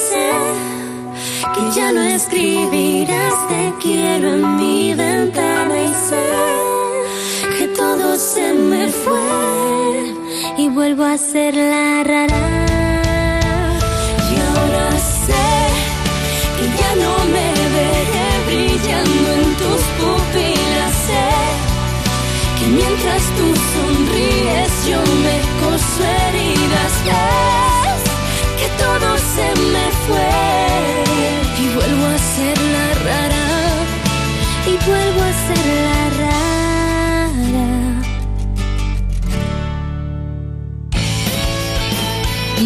que 1.53 1.75
ya 1.75 1.91
no 1.91 2.01
escribirás 2.01 3.47
te 3.49 3.73
quiero 3.81 4.35
en 4.35 4.55
mi 4.57 4.93
ventana 4.93 5.75
y 5.81 5.93
sé 6.09 7.57
que 7.57 7.67
todo 7.69 8.15
se 8.17 8.53
me 8.53 8.87
fue 8.87 10.13
y 10.57 10.69
vuelvo 10.69 11.03
a 11.03 11.17
ser 11.17 11.55
la 11.55 12.03
rara. 12.03 12.63
Mientras 22.75 23.23
tú 23.37 23.53
sonríes 23.73 24.87
yo 24.87 24.97
me 24.97 25.37
coso 25.61 26.03
heridas. 26.03 26.93
Que 27.05 27.72
todo 28.83 29.09
se 29.35 29.47
me 29.73 29.87
fue 30.05 30.31
y 31.63 31.65
vuelvo 31.75 32.05
a 32.05 32.17
ser 32.35 32.57
la 32.75 32.87
rara. 33.07 33.45
Y 34.65 34.73
vuelvo 34.85 35.21
a 35.21 35.33
ser 35.45 35.63
la 35.87 36.03
rara. 36.19 36.43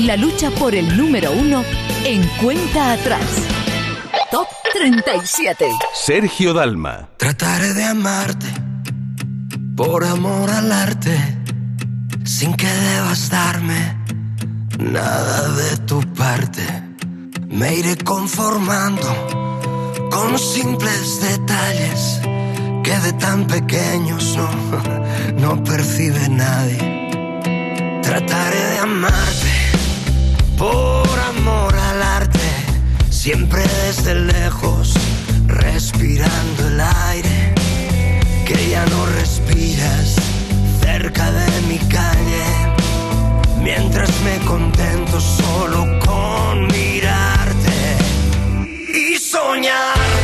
La 0.05 0.15
lucha 0.15 0.49
por 0.51 0.73
el 0.73 0.95
número 0.95 1.31
uno 1.31 1.63
en 2.05 2.25
cuenta 2.41 2.93
atrás. 2.93 3.29
Top 4.31 4.47
37. 4.73 5.69
Sergio 5.93 6.53
Dalma. 6.53 7.09
Trataré 7.17 7.73
de 7.73 7.83
amarte 7.83 8.47
por 9.75 10.03
amor 10.03 10.49
al 10.49 10.71
arte, 10.71 11.15
sin 12.23 12.53
que 12.55 12.67
debas 12.67 13.29
darme 13.29 13.96
nada 14.77 15.49
de 15.49 15.77
tu 15.85 16.01
parte. 16.13 16.63
Me 17.47 17.75
iré 17.75 17.97
conformando 17.97 19.07
con 20.11 20.37
simples 20.37 21.21
detalles 21.21 22.19
que 22.83 22.97
de 22.99 23.13
tan 23.13 23.47
pequeños 23.47 24.37
no, 24.37 24.49
no 25.39 25.63
percibe 25.63 26.29
nadie. 26.29 27.09
Trataré 28.01 28.63
de 28.71 28.79
amarte 28.79 29.53
por 30.57 31.19
amor 31.19 31.75
al 31.75 32.01
arte, 32.01 32.49
siempre 33.09 33.61
desde 33.85 34.15
lejos, 34.15 34.93
respirando 35.47 36.67
el 36.67 36.81
aire 36.81 37.53
que 38.45 38.69
ya 38.69 38.85
no 38.85 39.05
respiras 39.07 40.15
cerca 40.81 41.31
de 41.31 41.61
mi 41.63 41.77
calle, 41.89 42.76
mientras 43.61 44.09
me 44.21 44.37
contento 44.45 45.19
solo 45.19 45.87
con 45.99 46.67
mirarte 46.67 47.97
y 48.93 49.17
soñarte 49.17 50.16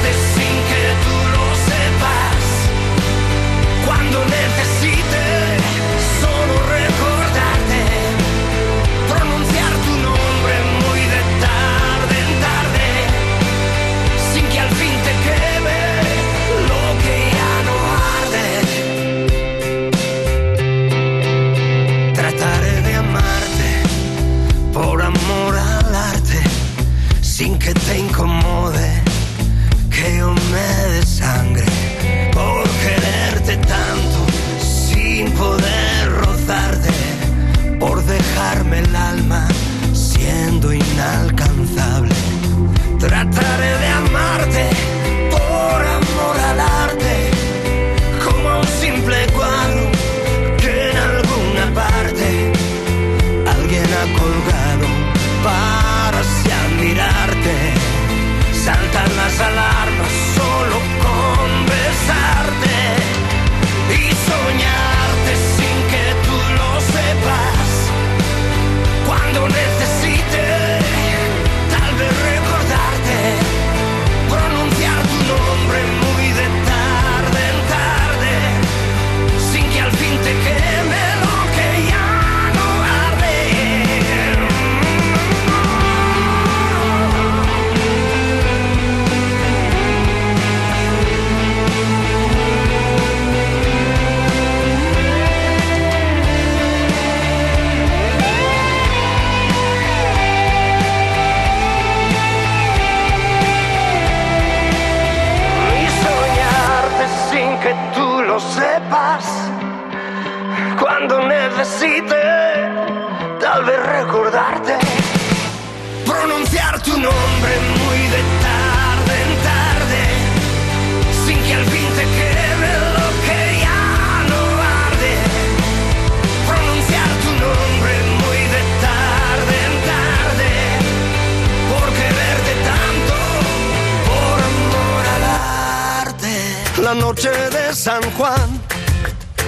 Noche 136.95 137.29
de 137.29 137.73
San 137.73 138.01
Juan, 138.17 138.61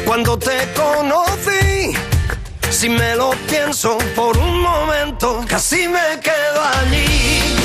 cuando 0.06 0.38
te 0.38 0.68
conocí, 0.74 1.96
si 2.72 2.90
me 2.90 3.16
lo 3.16 3.32
pienso 3.48 3.98
por 4.16 4.36
un 4.38 4.62
momento, 4.62 5.44
casi 5.48 5.88
me 5.88 6.20
quedo 6.22 6.62
allí 6.80 7.56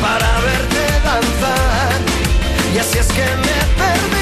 para 0.00 0.40
verte 0.40 1.00
danzar. 1.04 2.00
Y 2.74 2.78
así 2.78 2.98
es 2.98 3.06
que 3.06 3.22
me 3.22 3.58
perdí 3.78 4.21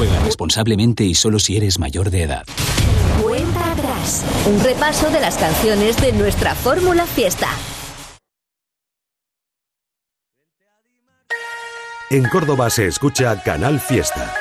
Juega 0.00 0.18
responsablemente 0.20 1.04
y 1.04 1.14
solo 1.14 1.38
si 1.38 1.58
eres 1.58 1.78
mayor 1.78 2.08
de 2.08 2.22
edad. 2.22 2.46
Cuenta 3.22 3.72
atrás. 3.72 4.24
Un 4.46 4.58
repaso 4.64 5.10
de 5.10 5.20
las 5.20 5.36
canciones 5.36 6.00
de 6.00 6.12
nuestra 6.12 6.54
fórmula 6.54 7.04
fiesta. 7.04 7.48
En 12.08 12.26
Córdoba 12.30 12.70
se 12.70 12.86
escucha 12.86 13.42
Canal 13.42 13.78
Fiesta. 13.78 14.32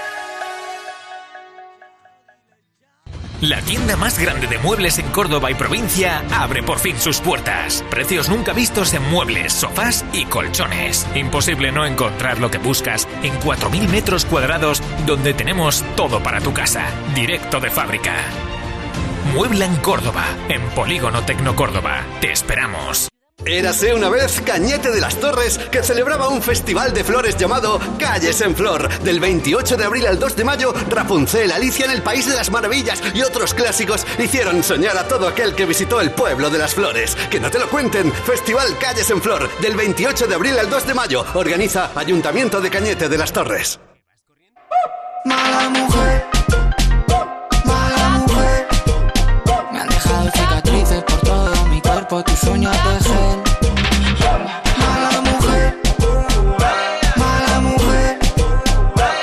La 3.41 3.61
tienda 3.61 3.95
más 3.95 4.19
grande 4.19 4.47
de 4.47 4.57
muebles 4.57 4.99
en 4.99 5.07
Córdoba 5.11 5.49
y 5.49 5.53
provincia 5.53 6.25
abre 6.29 6.61
por 6.61 6.77
fin 6.77 6.99
sus 6.99 7.21
puertas. 7.21 7.85
Precios 7.89 8.27
nunca 8.27 8.51
vistos 8.51 8.93
en 8.93 9.03
muebles, 9.09 9.53
sofás 9.53 10.03
y 10.11 10.25
colchones. 10.25 11.07
Imposible 11.15 11.71
no 11.71 11.85
encontrar 11.85 12.39
lo 12.39 12.51
que 12.51 12.57
buscas 12.57 13.07
en 13.23 13.33
4.000 13.39 13.87
metros 13.87 14.25
cuadrados 14.25 14.83
donde 15.05 15.33
tenemos 15.33 15.85
todo 15.95 16.21
para 16.21 16.41
tu 16.41 16.53
casa, 16.53 16.87
directo 17.15 17.61
de 17.61 17.69
fábrica. 17.69 18.15
Muebla 19.33 19.65
en 19.65 19.75
Córdoba, 19.77 20.25
en 20.49 20.61
Polígono 20.71 21.23
Tecno 21.23 21.55
Córdoba. 21.55 22.03
Te 22.19 22.33
esperamos. 22.33 23.09
Érase 23.45 23.93
una 23.93 24.09
vez 24.09 24.41
Cañete 24.41 24.91
de 24.91 24.99
las 24.99 25.15
Torres 25.15 25.57
que 25.71 25.81
celebraba 25.81 26.27
un 26.27 26.41
festival 26.41 26.93
de 26.93 27.03
flores 27.03 27.37
llamado 27.37 27.79
Calles 27.97 28.41
en 28.41 28.55
Flor. 28.55 28.89
Del 28.99 29.19
28 29.19 29.77
de 29.77 29.85
abril 29.85 30.07
al 30.07 30.19
2 30.19 30.35
de 30.35 30.43
mayo, 30.43 30.73
Rapunzel, 30.89 31.51
Alicia 31.51 31.85
en 31.85 31.91
el 31.91 32.01
País 32.01 32.27
de 32.27 32.35
las 32.35 32.51
Maravillas 32.51 33.01
y 33.13 33.21
otros 33.21 33.53
clásicos 33.53 34.05
hicieron 34.17 34.61
soñar 34.61 34.97
a 34.97 35.07
todo 35.07 35.27
aquel 35.27 35.55
que 35.55 35.65
visitó 35.65 36.01
el 36.01 36.11
pueblo 36.11 36.49
de 36.49 36.57
las 36.57 36.75
flores. 36.75 37.15
Que 37.29 37.39
no 37.39 37.49
te 37.49 37.59
lo 37.59 37.69
cuenten, 37.69 38.11
Festival 38.11 38.77
Calles 38.77 39.09
en 39.09 39.21
Flor. 39.21 39.49
Del 39.61 39.75
28 39.75 40.27
de 40.27 40.35
abril 40.35 40.59
al 40.59 40.69
2 40.69 40.87
de 40.87 40.93
mayo, 40.93 41.25
organiza 41.33 41.91
Ayuntamiento 41.95 42.59
de 42.59 42.69
Cañete 42.69 43.07
de 43.07 43.17
las 43.17 43.31
Torres. 43.31 43.79
Mala 45.25 45.69
mujer, 45.69 46.25
tus 52.09 52.43
uñas 52.45 52.75
de 52.83 52.99
gel. 53.03 53.43
Mala 54.79 55.21
mujer, 55.21 55.79
mala 57.15 57.59
mujer. 57.61 58.19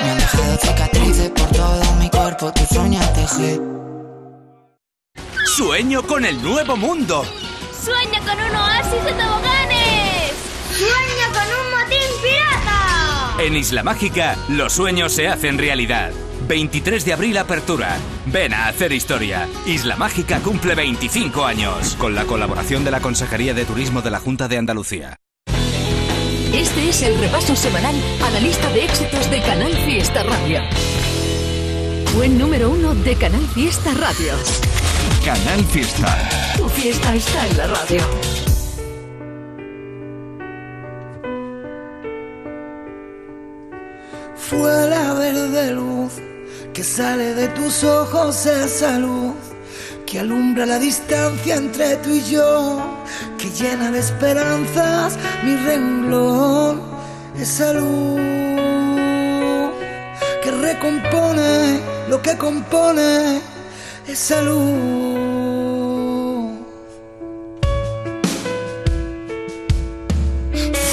Me 0.01 0.09
han 0.09 0.17
dejado 0.17 0.57
cicatrices 0.57 1.29
por 1.31 1.47
todo 1.49 1.95
mi 1.99 2.09
cuerpo, 2.09 2.53
tus 2.53 2.71
uñas 2.77 3.15
de 3.15 3.27
gel. 3.27 3.61
Sueño 5.57 6.01
con 6.03 6.23
el 6.23 6.41
nuevo 6.41 6.77
mundo. 6.77 7.25
¡Sueña 7.83 8.19
con 8.21 8.39
un 8.39 8.55
oasis 8.55 9.03
de 9.03 9.11
toboganes! 9.11 10.31
¡Sueña 10.71 11.27
con 11.33 11.47
un 11.59 11.71
motín 11.71 12.09
pirata! 12.21 13.43
En 13.43 13.55
Isla 13.55 13.83
Mágica, 13.83 14.37
los 14.49 14.73
sueños 14.73 15.11
se 15.11 15.27
hacen 15.27 15.57
realidad. 15.57 16.11
23 16.47 17.03
de 17.03 17.13
abril 17.13 17.37
apertura. 17.37 17.97
Ven 18.25 18.53
a 18.53 18.67
hacer 18.67 18.93
historia. 18.93 19.47
Isla 19.65 19.95
Mágica 19.97 20.39
cumple 20.39 20.75
25 20.75 21.45
años. 21.45 21.95
Con 21.95 22.15
la 22.15 22.25
colaboración 22.25 22.83
de 22.85 22.91
la 22.91 23.01
Consejería 23.01 23.53
de 23.53 23.65
Turismo 23.65 24.01
de 24.01 24.11
la 24.11 24.19
Junta 24.19 24.47
de 24.47 24.57
Andalucía. 24.57 25.17
Este 26.53 26.89
es 26.89 27.01
el 27.01 27.19
repaso 27.19 27.55
semanal 27.55 27.95
a 28.25 28.31
la 28.31 28.39
lista 28.39 28.71
de 28.71 28.85
éxitos 28.85 29.29
de 29.29 29.41
Canal 29.41 29.73
Fiesta 29.73 30.23
Radio. 30.23 30.61
Buen 32.15 32.37
número 32.37 32.71
uno 32.71 32.95
de 32.95 33.15
Canal 33.15 33.45
Fiesta 33.53 33.93
Radio. 33.93 34.33
Canal 35.25 35.63
Fiesta. 35.65 36.29
Tu 36.57 36.69
fiesta 36.69 37.13
está 37.15 37.47
en 37.47 37.57
la 37.57 37.67
radio. 37.67 38.01
Fue 44.37 44.89
la 44.89 45.13
verde 45.13 45.73
luz 45.73 46.13
que 46.73 46.83
sale 46.83 47.33
de 47.33 47.47
tus 47.49 47.83
ojos, 47.83 48.45
esa 48.45 48.99
luz 48.99 49.33
que 50.07 50.19
alumbra 50.19 50.65
la 50.65 50.79
distancia 50.79 51.55
entre 51.55 51.97
tú 51.97 52.09
y 52.11 52.23
yo, 52.23 52.79
que 53.37 53.49
llena 53.49 53.91
de 53.91 53.99
esperanzas 53.99 55.17
mi 55.43 55.55
renglón, 55.57 56.81
esa 57.37 57.73
luz 57.73 58.21
que 60.41 60.51
recompone 60.51 61.81
lo 62.09 62.21
que 62.21 62.37
compone, 62.37 63.41
esa 64.07 64.41
luz. 64.41 64.67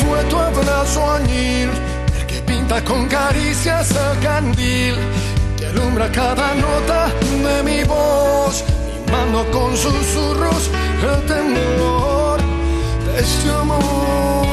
Fue 0.01 0.25
tu 0.29 0.37
abrazo 0.37 1.12
añil, 1.12 1.70
el 2.18 2.27
que 2.27 2.43
pinta 2.43 2.83
con 2.85 3.07
caricias 3.07 3.93
el 3.93 4.18
candil, 4.20 4.95
que 5.75 5.81
alumbra 5.81 6.11
cada 6.11 6.55
nota 6.55 7.09
de 7.43 7.62
mi 7.62 7.85
voz, 7.85 8.64
mimando 9.07 9.45
con 9.51 9.77
susurros 9.77 10.70
el 11.03 11.27
temor 11.27 12.41
de 13.07 13.20
este 13.20 13.51
amor 13.51 14.45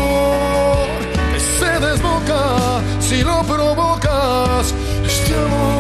se 1.59 1.80
desboca 1.80 2.82
si 2.99 3.24
lo 3.24 3.43
provocas, 3.43 4.74
este 5.05 5.36
amor. 5.36 5.70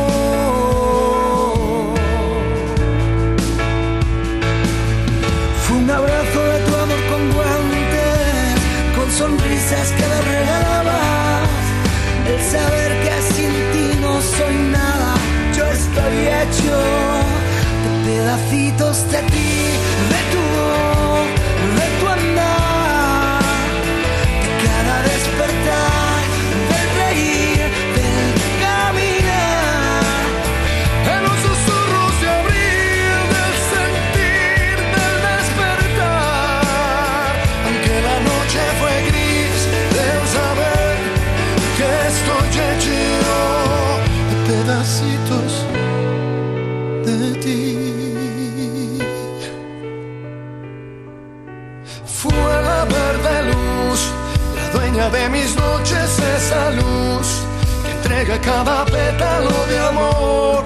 Entrega 58.21 58.41
cada 58.41 58.85
pétalo 58.85 59.65
de 59.67 59.79
amor, 59.79 60.63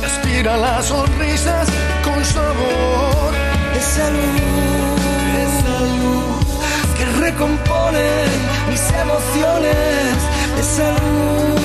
que 0.00 0.06
aspira 0.06 0.56
las 0.58 0.84
sonrisas 0.86 1.68
con 2.04 2.22
sabor. 2.24 3.32
Esa 3.74 4.10
luz, 4.10 5.00
esa 5.46 5.80
luz 6.00 6.46
que 6.96 7.04
recompone 7.24 8.08
mis 8.68 8.82
emociones, 8.90 10.16
esa 10.60 10.90
luz. 10.90 11.58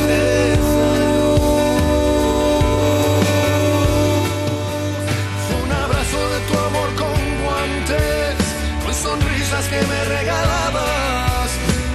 Fue 5.43 5.57
un 5.65 5.71
abrazo 5.83 6.19
de 6.33 6.39
tu 6.47 6.53
amor 6.67 6.89
con 7.01 7.17
guantes, 7.43 8.35
con 8.83 8.93
sonrisas 8.93 9.65
que 9.67 9.81
me 9.91 10.03
regalabas. 10.15 11.49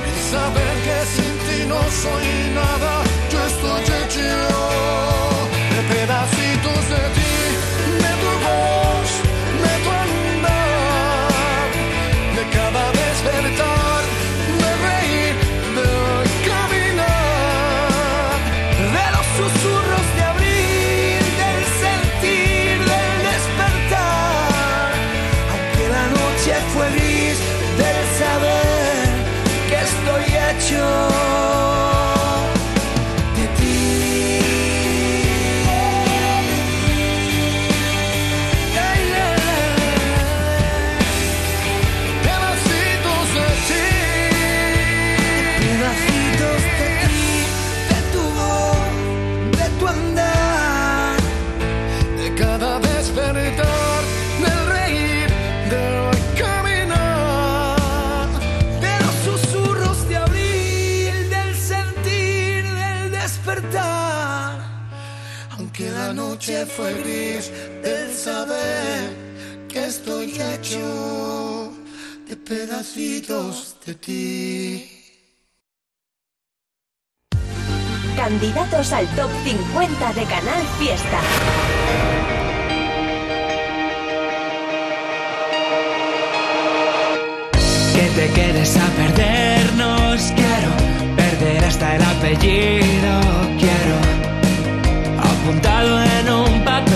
Y 0.09 0.30
saber 0.30 0.74
que 0.84 0.99
sin 1.14 1.34
ti 1.46 1.66
no 1.66 1.80
soy 2.05 2.28
nada, 2.55 3.07
debes 27.76 28.11
saber 28.18 29.09
que 29.68 29.76
estoy 29.76 30.24
hecho. 30.24 31.17
fue 66.78 66.94
gris 66.94 67.50
el 67.82 68.14
saber 68.14 69.10
que 69.68 69.86
estoy 69.86 70.30
hecho 70.30 71.72
de 72.28 72.36
pedacitos 72.36 73.74
de 73.84 73.94
ti. 73.96 74.90
Candidatos 78.16 78.92
al 78.92 79.08
top 79.16 79.30
50 79.44 80.12
de 80.12 80.22
Canal 80.22 80.62
Fiesta. 80.78 81.20
Que 87.92 88.06
te 88.18 88.32
quedes 88.34 88.76
a 88.76 88.86
perdernos, 89.00 90.32
quiero 90.36 90.70
perder 91.16 91.64
hasta 91.64 91.96
el 91.96 92.02
apellido, 92.02 93.20
quiero 93.58 94.17
apuntado 95.49 96.03
en 96.03 96.30
un 96.30 96.64
papel. 96.64 96.88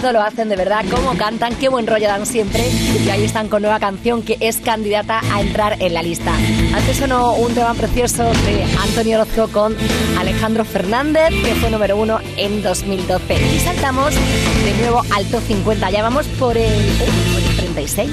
lo 0.00 0.22
hacen 0.22 0.48
de 0.48 0.56
verdad, 0.56 0.84
cómo 0.90 1.16
cantan, 1.16 1.54
qué 1.56 1.68
buen 1.68 1.86
rollo 1.86 2.06
dan 2.06 2.24
siempre. 2.24 2.66
Y 3.04 3.08
ahí 3.10 3.24
están 3.24 3.48
con 3.48 3.60
nueva 3.62 3.78
canción 3.78 4.22
que 4.22 4.38
es 4.40 4.56
candidata 4.56 5.20
a 5.32 5.42
entrar 5.42 5.76
en 5.80 5.92
la 5.92 6.02
lista. 6.02 6.32
Antes 6.74 6.96
sonó 6.96 7.34
un 7.34 7.52
tema 7.54 7.74
precioso 7.74 8.24
de 8.24 8.64
Antonio 8.82 9.20
Orozco 9.20 9.48
con 9.48 9.76
Alejandro 10.18 10.64
Fernández, 10.64 11.28
que 11.44 11.54
fue 11.56 11.70
número 11.70 11.98
uno 11.98 12.18
en 12.36 12.62
2012. 12.62 13.34
Y 13.54 13.60
saltamos 13.60 14.14
de 14.14 14.74
nuevo 14.80 15.02
al 15.14 15.26
top 15.26 15.42
50. 15.46 15.90
Ya 15.90 16.02
vamos 16.02 16.26
por 16.38 16.56
el, 16.56 16.64
uh, 16.66 17.32
por 17.34 17.42
el 17.42 17.56
36. 17.56 18.10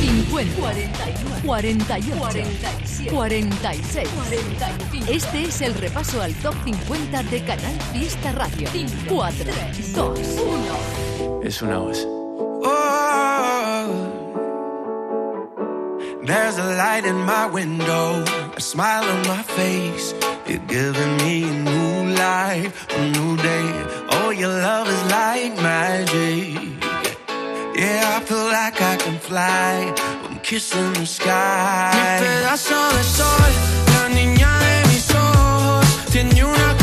50. 0.00 0.60
46. 0.60 1.17
48, 1.48 2.04
47, 2.18 3.10
46, 3.10 4.06
45. 4.06 5.10
Este 5.10 5.44
es 5.44 5.62
el 5.62 5.72
repaso 5.72 6.20
al 6.20 6.34
top 6.34 6.54
50 6.62 7.22
de 7.22 7.42
Canal 7.42 7.80
Fiesta 7.90 8.32
Radio. 8.32 8.68
5, 8.70 8.92
4, 9.08 9.44
3, 9.72 9.94
2, 9.94 10.18
1. 11.18 11.40
Es 11.42 11.62
una 11.62 11.78
voz. 11.78 12.06
Oh, 12.06 12.68
there's 16.26 16.58
a 16.58 16.76
light 16.76 17.06
in 17.06 17.16
my 17.24 17.46
window, 17.46 18.22
a 18.54 18.60
smile 18.60 19.04
on 19.04 19.26
my 19.26 19.42
face. 19.42 20.14
You're 20.46 20.58
giving 20.66 21.16
me 21.24 21.44
a 21.44 21.52
new 21.64 22.14
life, 22.14 22.86
a 22.94 23.08
new 23.08 23.38
day. 23.38 23.72
Oh, 24.10 24.28
your 24.28 24.50
love 24.50 24.86
is 24.86 25.02
like 25.10 25.56
magic. 25.62 26.58
Yeah, 27.74 28.18
I 28.18 28.20
feel 28.26 28.48
like 28.48 28.82
I 28.82 28.96
can 28.96 29.18
fly 29.18 30.17
kiss 30.48 30.74
in 30.74 30.92
the 30.94 31.04
sky. 31.04 31.90
Mi 31.92 32.24
pedazo 32.24 32.80
de 32.96 33.04
sol, 33.04 33.52
la 33.92 34.08
niña 34.08 34.58
de 34.58 34.88
mis 34.88 35.14
ojos, 35.14 35.86
tiene 36.10 36.42
una 36.42 36.77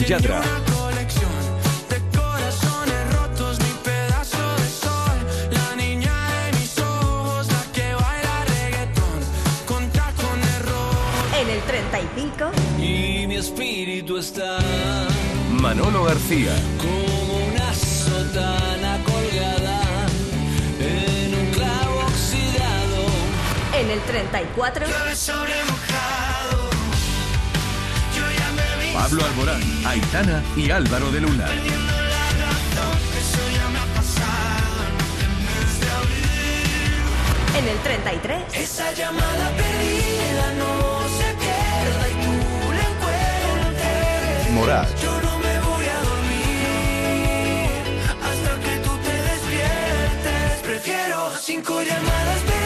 tacones 0.00 0.26
rojos. 0.26 0.52
En 11.40 11.48
el 11.50 11.60
35. 11.62 12.50
Y 12.78 13.26
mi 13.26 13.36
espíritu 13.36 14.18
está 14.18 14.58
Manolo 15.50 16.04
García. 16.04 16.54
como 16.78 17.46
una 17.48 17.74
sotana 17.74 18.98
colgada 19.04 19.80
en 20.80 21.34
un 21.34 21.46
clavo 21.52 22.00
oxidado. 22.06 23.06
En 23.74 23.90
el 23.90 24.00
34. 24.00 24.86
Pablo 29.02 29.24
Alborán, 29.24 29.60
Aitana 29.84 30.40
y 30.54 30.70
Álvaro 30.70 31.10
de 31.10 31.20
Luna. 31.22 31.44
En 37.58 37.68
el 37.68 37.78
33. 37.78 38.54
Esa 38.54 38.92
llamada 38.92 39.50
perdida 39.56 40.54
no 40.56 41.02
se 41.18 41.34
pierda 41.34 42.08
y 42.10 42.12
tú 42.22 42.30
la 42.70 42.82
encuentres. 42.92 44.52
Morat. 44.52 44.88
Yo 45.02 45.10
no 45.20 45.38
me 45.40 45.58
voy 45.58 45.84
a 45.84 45.98
dormir 46.10 47.70
hasta 48.22 48.50
que 48.60 48.76
tú 48.84 48.92
te 48.98 49.14
despiertes. 49.30 50.62
Prefiero 50.62 51.32
cinco 51.40 51.82
llamadas 51.82 52.40
perdidas, 52.42 52.61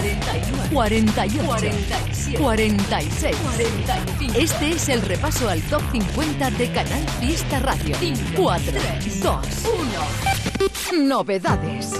49, 0.00 0.70
48, 0.72 1.44
47, 1.46 2.38
46, 2.38 3.36
45. 3.36 4.38
Este 4.38 4.70
es 4.70 4.88
el 4.88 5.02
repaso 5.02 5.48
al 5.48 5.60
top 5.62 5.82
50 5.92 6.50
de 6.52 6.72
Canal 6.72 7.08
Fiesta 7.20 7.58
Radio. 7.60 7.96
4, 8.34 8.72
2, 9.22 9.46
1. 10.94 11.06
Novedades. 11.06 11.92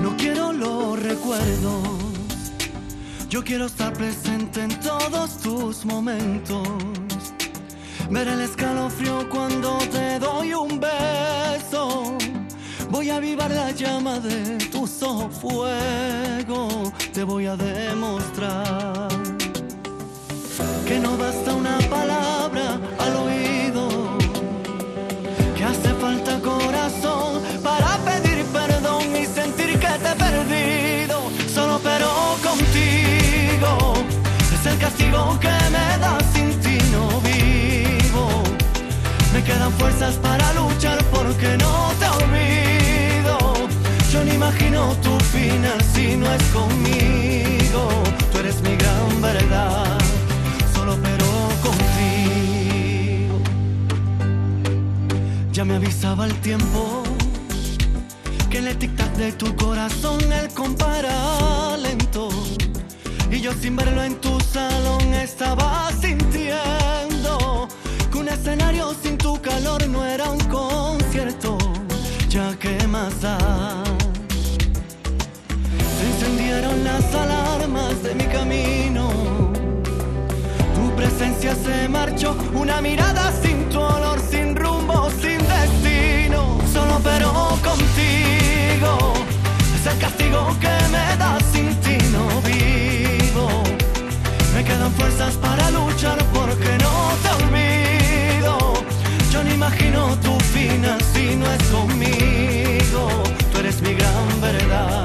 No 0.00 0.16
quiero 0.16 0.52
los 0.52 1.02
recuerdos. 1.02 1.88
Yo 3.28 3.42
quiero 3.42 3.66
estar 3.66 3.92
presente 3.92 4.62
en 4.62 4.80
todos 4.80 5.38
tus 5.38 5.84
momentos. 5.84 6.68
Ver 8.10 8.26
el 8.26 8.40
escalofrío 8.40 9.28
cuando 9.30 9.78
te 9.92 10.18
doy 10.18 10.52
un 10.52 10.80
beso. 10.80 12.18
Voy 12.90 13.08
a 13.08 13.16
avivar 13.16 13.52
la 13.52 13.70
llama 13.70 14.18
de 14.18 14.58
ojos 15.04 15.32
fuego. 15.40 16.92
Te 17.14 17.22
voy 17.22 17.46
a 17.46 17.56
demostrar 17.56 19.08
que 20.86 20.98
no 20.98 21.16
basta 21.16 21.54
una 21.54 21.78
palabra 21.88 22.80
al 22.98 23.16
oído. 23.16 23.88
Que 25.56 25.64
hace 25.64 25.94
falta 25.94 26.40
corazón 26.40 27.40
para 27.62 27.96
pedir 27.98 28.44
perdón 28.46 29.04
y 29.14 29.24
sentir 29.24 29.78
que 29.78 29.92
te 30.02 30.10
he 30.10 30.16
perdido. 30.16 31.30
Solo 31.54 31.80
pero 31.82 32.08
contigo 32.42 33.94
es 34.52 34.66
el 34.66 34.78
castigo 34.78 35.38
que 35.40 35.56
me 35.70 35.98
da 35.98 36.18
quedan 39.50 39.72
fuerzas 39.72 40.14
para 40.16 40.52
luchar 40.54 40.98
porque 41.06 41.56
no 41.58 41.74
te 42.00 42.06
olvido. 42.18 43.36
Yo 44.12 44.24
no 44.24 44.32
imagino 44.32 44.94
tu 45.02 45.18
final 45.34 45.78
si 45.92 46.16
no 46.16 46.26
es 46.32 46.42
conmigo. 46.58 47.82
Tú 48.30 48.38
eres 48.38 48.60
mi 48.62 48.76
gran 48.76 49.20
verdad, 49.20 49.98
solo 50.74 50.96
pero 51.02 51.28
contigo. 51.66 53.36
Ya 55.52 55.64
me 55.64 55.74
avisaba 55.76 56.26
el 56.26 56.34
tiempo 56.48 57.02
que 58.50 58.58
el 58.58 58.78
tic-tac 58.78 59.12
de 59.16 59.32
tu 59.32 59.54
corazón 59.56 60.20
el 60.32 60.48
compara 60.54 61.76
lento. 61.76 62.28
Y 63.30 63.40
yo 63.40 63.52
sin 63.52 63.76
verlo 63.76 64.02
en 64.02 64.14
tu 64.20 64.38
salón 64.40 65.14
estaba 65.14 65.90
sintiendo 66.00 67.09
escenario 68.28 68.94
sin 69.02 69.16
tu 69.16 69.40
calor 69.40 69.86
no 69.88 70.04
era 70.04 70.30
un 70.30 70.40
concierto, 70.44 71.58
ya 72.28 72.54
que 72.58 72.86
más 72.86 73.20
da. 73.20 73.38
Se 75.96 76.06
encendieron 76.06 76.84
las 76.84 77.14
alarmas 77.14 78.02
de 78.02 78.14
mi 78.14 78.24
camino. 78.24 79.08
Tu 80.74 80.96
presencia 80.96 81.54
se 81.54 81.88
marchó, 81.88 82.36
una 82.54 82.80
mirada 82.80 83.32
sin 83.42 83.68
tu 83.68 83.78
olor, 83.80 84.18
sin 84.30 84.54
rumbo, 84.56 85.08
sin 85.20 85.38
destino. 85.38 86.58
Solo 86.72 87.00
pero 87.02 87.30
contigo 87.68 89.12
es 89.76 89.86
el 89.92 89.98
castigo 89.98 90.56
que 90.60 90.74
me 90.90 91.16
das 91.16 91.42
sin 91.52 91.74
ti 91.80 91.89
imagino 99.70 100.16
tu 100.20 100.38
final 100.40 100.98
si 101.12 101.36
no 101.36 101.46
es 101.46 101.62
conmigo. 101.68 103.08
Tú 103.52 103.58
eres 103.58 103.80
mi 103.82 103.94
gran 103.94 104.40
verdad. 104.40 105.04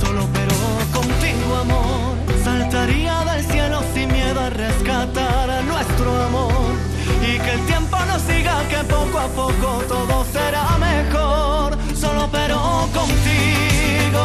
Solo 0.00 0.28
pero 0.32 0.54
contigo 0.92 1.56
amor. 1.60 2.16
Saltaría 2.44 3.24
del 3.24 3.44
cielo 3.44 3.82
sin 3.94 4.12
miedo 4.12 4.40
a 4.40 4.50
rescatar 4.50 5.50
a 5.50 5.62
nuestro 5.62 6.22
amor. 6.24 6.74
Y 7.22 7.38
que 7.38 7.52
el 7.52 7.60
tiempo 7.66 7.96
nos 8.06 8.22
siga, 8.22 8.62
que 8.68 8.84
poco 8.84 9.18
a 9.18 9.28
poco 9.28 9.82
todo 9.88 10.24
será 10.32 10.76
mejor. 10.78 11.78
Solo 11.94 12.28
pero 12.30 12.88
contigo 12.94 14.24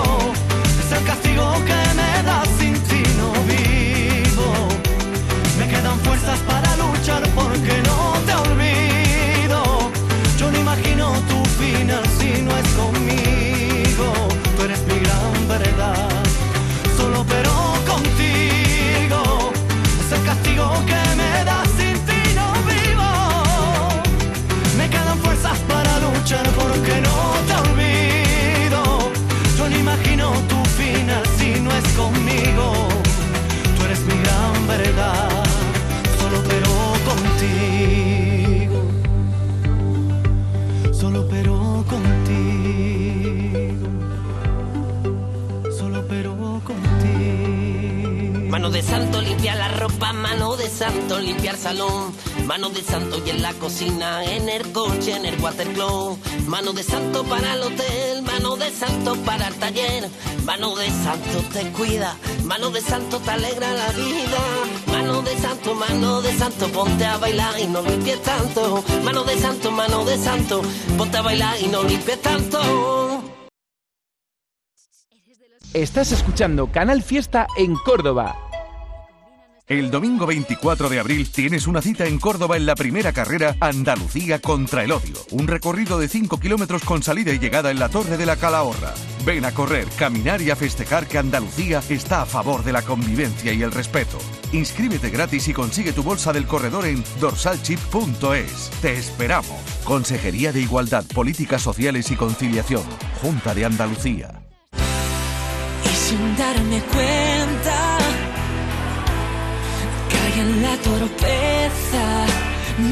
es 0.79 0.91
el 0.97 1.03
castigo 1.05 1.53
que 1.65 1.81
me 1.99 2.23
das 2.23 2.47
sin 2.59 2.73
ti 2.89 3.03
no 3.17 3.31
vivo. 3.51 4.47
Me 5.59 5.67
quedan 5.67 5.99
fuerzas 5.99 6.39
para 6.39 6.75
luchar 6.77 7.23
porque 7.35 7.81
no 7.83 8.13
te 8.25 8.33
olvido. 8.33 8.64
Tú 32.55 33.83
eres 33.85 33.99
mi 34.01 34.15
gran 34.23 34.67
verdad. 34.67 35.29
Solo 36.19 36.43
pero 36.47 36.71
contigo. 37.09 38.79
Solo 40.93 41.27
pero 41.29 41.85
contigo. 41.89 43.87
Solo 45.77 46.05
pero 46.07 46.31
contigo. 46.63 48.49
Mano 48.49 48.69
de 48.71 48.81
santo 48.81 49.21
limpia 49.21 49.55
la 49.55 49.67
ropa, 49.67 50.13
mano 50.13 50.55
de 50.55 50.69
santo 50.69 51.19
limpiar 51.19 51.57
salón, 51.57 52.13
mano 52.47 52.69
de 52.69 52.81
santo 52.81 53.21
y 53.25 53.29
en 53.31 53.41
la 53.41 53.53
cocina, 53.53 54.23
en 54.23 54.47
el 54.47 54.71
coche, 54.71 55.13
en 55.15 55.25
el 55.25 55.37
watercloak, 55.41 56.17
mano 56.47 56.71
de 56.71 56.83
santo 56.83 57.25
para 57.25 57.53
el 57.55 57.63
hotel, 57.63 58.21
mano 58.21 58.55
de 58.55 58.71
santo 58.71 59.15
para 59.25 59.49
el 59.49 59.55
taller, 59.55 60.09
mano 60.45 60.75
de 60.75 60.89
santo 60.89 61.43
te 61.51 61.71
cuida, 61.71 62.15
mano 62.45 62.69
de 62.69 62.81
santo 62.81 63.19
te 63.19 63.31
alegra 63.31 63.71
la 63.73 63.89
vida, 63.91 64.39
mano 64.87 65.21
de 65.21 65.35
santo, 65.37 65.73
mano 65.75 66.21
de 66.21 66.33
santo, 66.33 66.67
ponte 66.67 67.05
a 67.05 67.17
bailar 67.17 67.59
y 67.59 67.67
no 67.67 67.81
limpies 67.81 68.21
tanto, 68.21 68.83
mano 69.03 69.23
de 69.23 69.37
santo, 69.37 69.71
mano 69.71 70.05
de 70.05 70.17
santo, 70.17 70.61
ponte 70.97 71.17
a 71.17 71.21
bailar 71.21 71.55
y 71.61 71.67
no 71.67 71.83
limpies 71.83 72.21
tanto. 72.21 72.61
Estás 75.73 76.11
escuchando 76.13 76.71
Canal 76.71 77.03
Fiesta 77.03 77.47
en 77.57 77.75
Córdoba. 77.75 78.44
El 79.67 79.89
domingo 79.89 80.27
24 80.27 80.89
de 80.89 80.99
abril 80.99 81.27
tienes 81.31 81.65
una 81.65 81.81
cita 81.81 82.05
en 82.05 82.19
Córdoba 82.19 82.55
en 82.55 82.67
la 82.67 82.75
primera 82.75 83.13
carrera 83.13 83.55
Andalucía 83.59 84.39
contra 84.39 84.83
el 84.83 84.91
odio. 84.91 85.15
Un 85.31 85.47
recorrido 85.47 85.97
de 85.97 86.07
5 86.07 86.39
kilómetros 86.39 86.83
con 86.83 87.01
salida 87.01 87.33
y 87.33 87.39
llegada 87.39 87.71
en 87.71 87.79
la 87.79 87.89
Torre 87.89 88.15
de 88.15 88.27
la 88.27 88.35
Calahorra. 88.35 88.93
Ven 89.25 89.43
a 89.43 89.51
correr, 89.51 89.87
caminar 89.97 90.39
y 90.43 90.51
a 90.51 90.55
festejar 90.55 91.07
que 91.07 91.17
Andalucía 91.17 91.81
está 91.89 92.21
a 92.21 92.25
favor 92.27 92.63
de 92.63 92.73
la 92.73 92.83
convivencia 92.83 93.53
y 93.53 93.63
el 93.63 93.71
respeto. 93.71 94.19
Inscríbete 94.51 95.09
gratis 95.09 95.47
y 95.47 95.53
consigue 95.53 95.93
tu 95.93 96.03
bolsa 96.03 96.31
del 96.31 96.45
corredor 96.45 96.85
en 96.85 97.03
dorsalchip.es. 97.19 98.69
Te 98.83 98.93
esperamos. 98.93 99.59
Consejería 99.83 100.51
de 100.51 100.61
Igualdad, 100.61 101.05
Políticas 101.11 101.63
Sociales 101.63 102.11
y 102.11 102.15
Conciliación. 102.15 102.83
Junta 103.19 103.55
de 103.55 103.65
Andalucía. 103.65 104.43
Y 105.83 105.87
sin 105.87 106.37
darme 106.37 106.83
cuenta, 106.93 107.97
en 110.39 110.61
la 110.61 110.75
torpeza. 110.77 112.05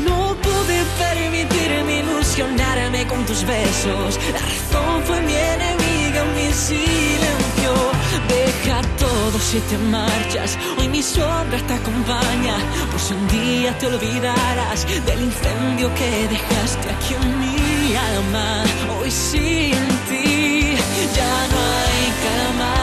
No 0.05 0.35
pude 0.45 0.79
permitirme 1.03 1.99
ilusionarme 1.99 3.05
con 3.07 3.25
tus 3.25 3.43
besos. 3.45 4.19
La 4.31 4.39
razón 4.39 5.03
fue 5.05 5.19
mi 5.21 5.35
enemiga, 5.35 6.23
mi 6.35 6.53
silencio. 6.53 7.73
Deja 8.29 8.81
todo 8.97 9.37
si 9.39 9.59
te 9.59 9.77
marchas. 9.77 10.57
Hoy 10.77 10.87
mi 10.87 11.03
sombra 11.03 11.59
te 11.67 11.73
acompaña. 11.73 12.55
Si 12.97 13.13
un 13.13 13.27
día 13.27 13.77
te 13.77 13.87
olvidarás 13.87 14.85
del 15.05 15.21
incendio 15.21 15.93
que 15.95 16.27
dejaste 16.29 16.89
aquí 16.95 17.13
en 17.15 17.39
mi 17.41 17.95
alma. 17.95 18.63
Hoy 18.99 19.11
sin 19.11 19.75
ti 20.07 20.75
ya 21.17 21.33
no 21.51 21.59
hay 21.81 22.05
calma. 22.23 22.82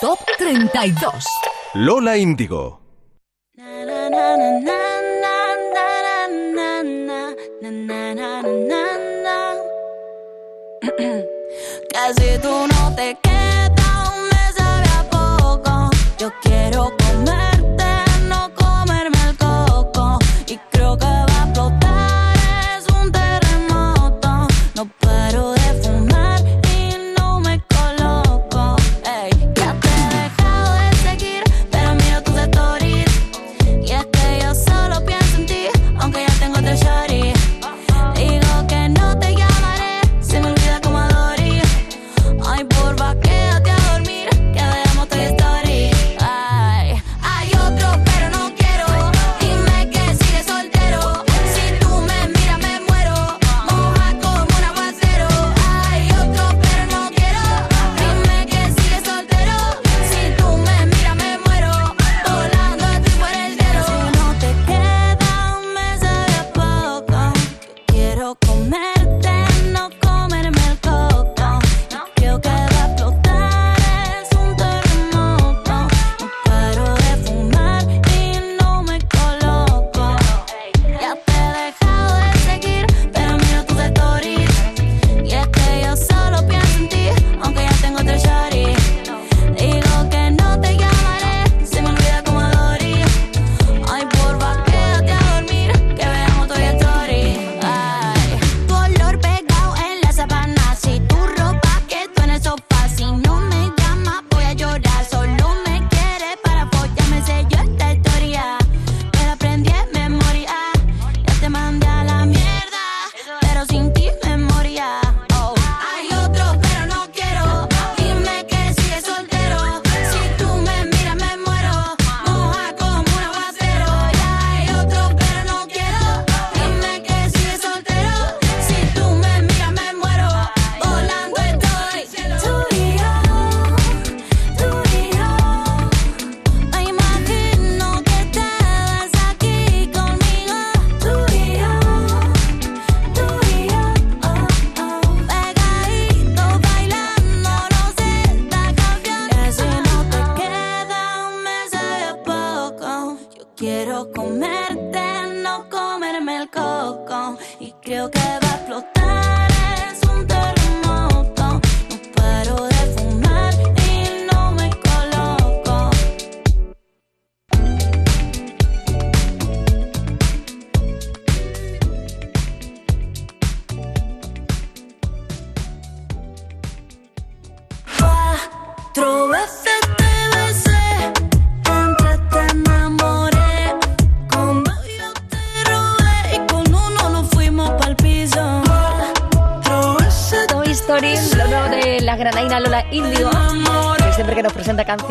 Top 0.00 0.20
32. 0.38 1.24
Lola 1.74 2.16
Índigo. 2.16 2.80
Casi 11.92 12.38
tú 12.40 12.66
no 12.68 12.94
te 12.94 13.18
quedas, 13.20 14.12
me 14.30 14.52
sabe 14.52 14.88
a 14.98 15.02
poco. 15.10 15.90
Yo 16.16 16.30
quiero 16.42 16.92
comerte, 16.96 17.47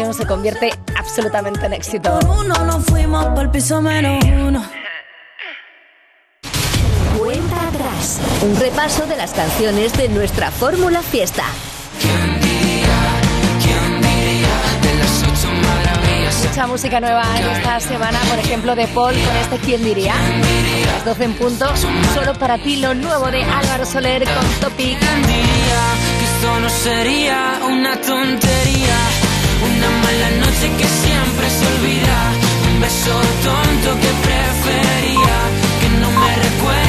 canción 0.08 0.14
se 0.14 0.28
convierte 0.28 0.70
absolutamente 0.96 1.66
en 1.66 1.74
éxito. 1.74 2.20
uno 2.28 2.66
nos 2.66 2.86
fuimos 2.86 3.26
pa'l 3.36 3.50
piso 3.52 3.82
menos 3.82 4.24
uno. 4.24 4.64
Cuenta 7.18 7.68
atrás. 7.68 8.20
Un 8.42 8.56
repaso 8.58 9.06
de 9.06 9.18
las 9.18 9.32
canciones 9.32 9.94
de 9.98 10.08
nuestra 10.10 10.52
Fórmula 10.52 11.02
Fiesta. 11.02 11.44
Mucha 16.50 16.68
música 16.68 17.00
nueva 17.00 17.24
en 17.38 17.50
esta 17.50 17.80
semana, 17.80 18.20
por 18.30 18.40
ejemplo, 18.40 18.76
de 18.76 18.88
Paul 18.88 19.14
con 19.14 19.36
este 19.36 19.58
¿Quién 19.58 19.84
diría? 19.84 20.14
A 20.14 20.94
las 20.94 21.06
12 21.06 21.24
en 21.24 21.34
punto, 21.34 21.66
solo 22.16 22.34
para 22.34 22.58
ti 22.58 22.78
lo 22.78 22.96
nuevo 22.96 23.30
de 23.30 23.44
Álvaro 23.44 23.86
Soler 23.86 24.24
con 24.24 24.46
Topic. 24.62 25.00
diría 25.00 25.84
que 26.20 26.26
esto 26.26 26.60
no 26.60 26.70
sería 26.70 27.60
una 27.68 28.00
tontería. 28.02 29.27
Una 29.64 29.90
mala 30.04 30.30
noche 30.42 30.70
que 30.78 30.88
siempre 31.04 31.50
se 31.50 31.66
olvida. 31.74 32.18
Un 32.72 32.80
beso 32.82 33.16
tonto 33.44 34.00
que 34.02 34.12
prefería 34.28 35.38
que 35.80 35.90
no 36.00 36.10
me 36.12 36.36
recuerdes 36.36 36.87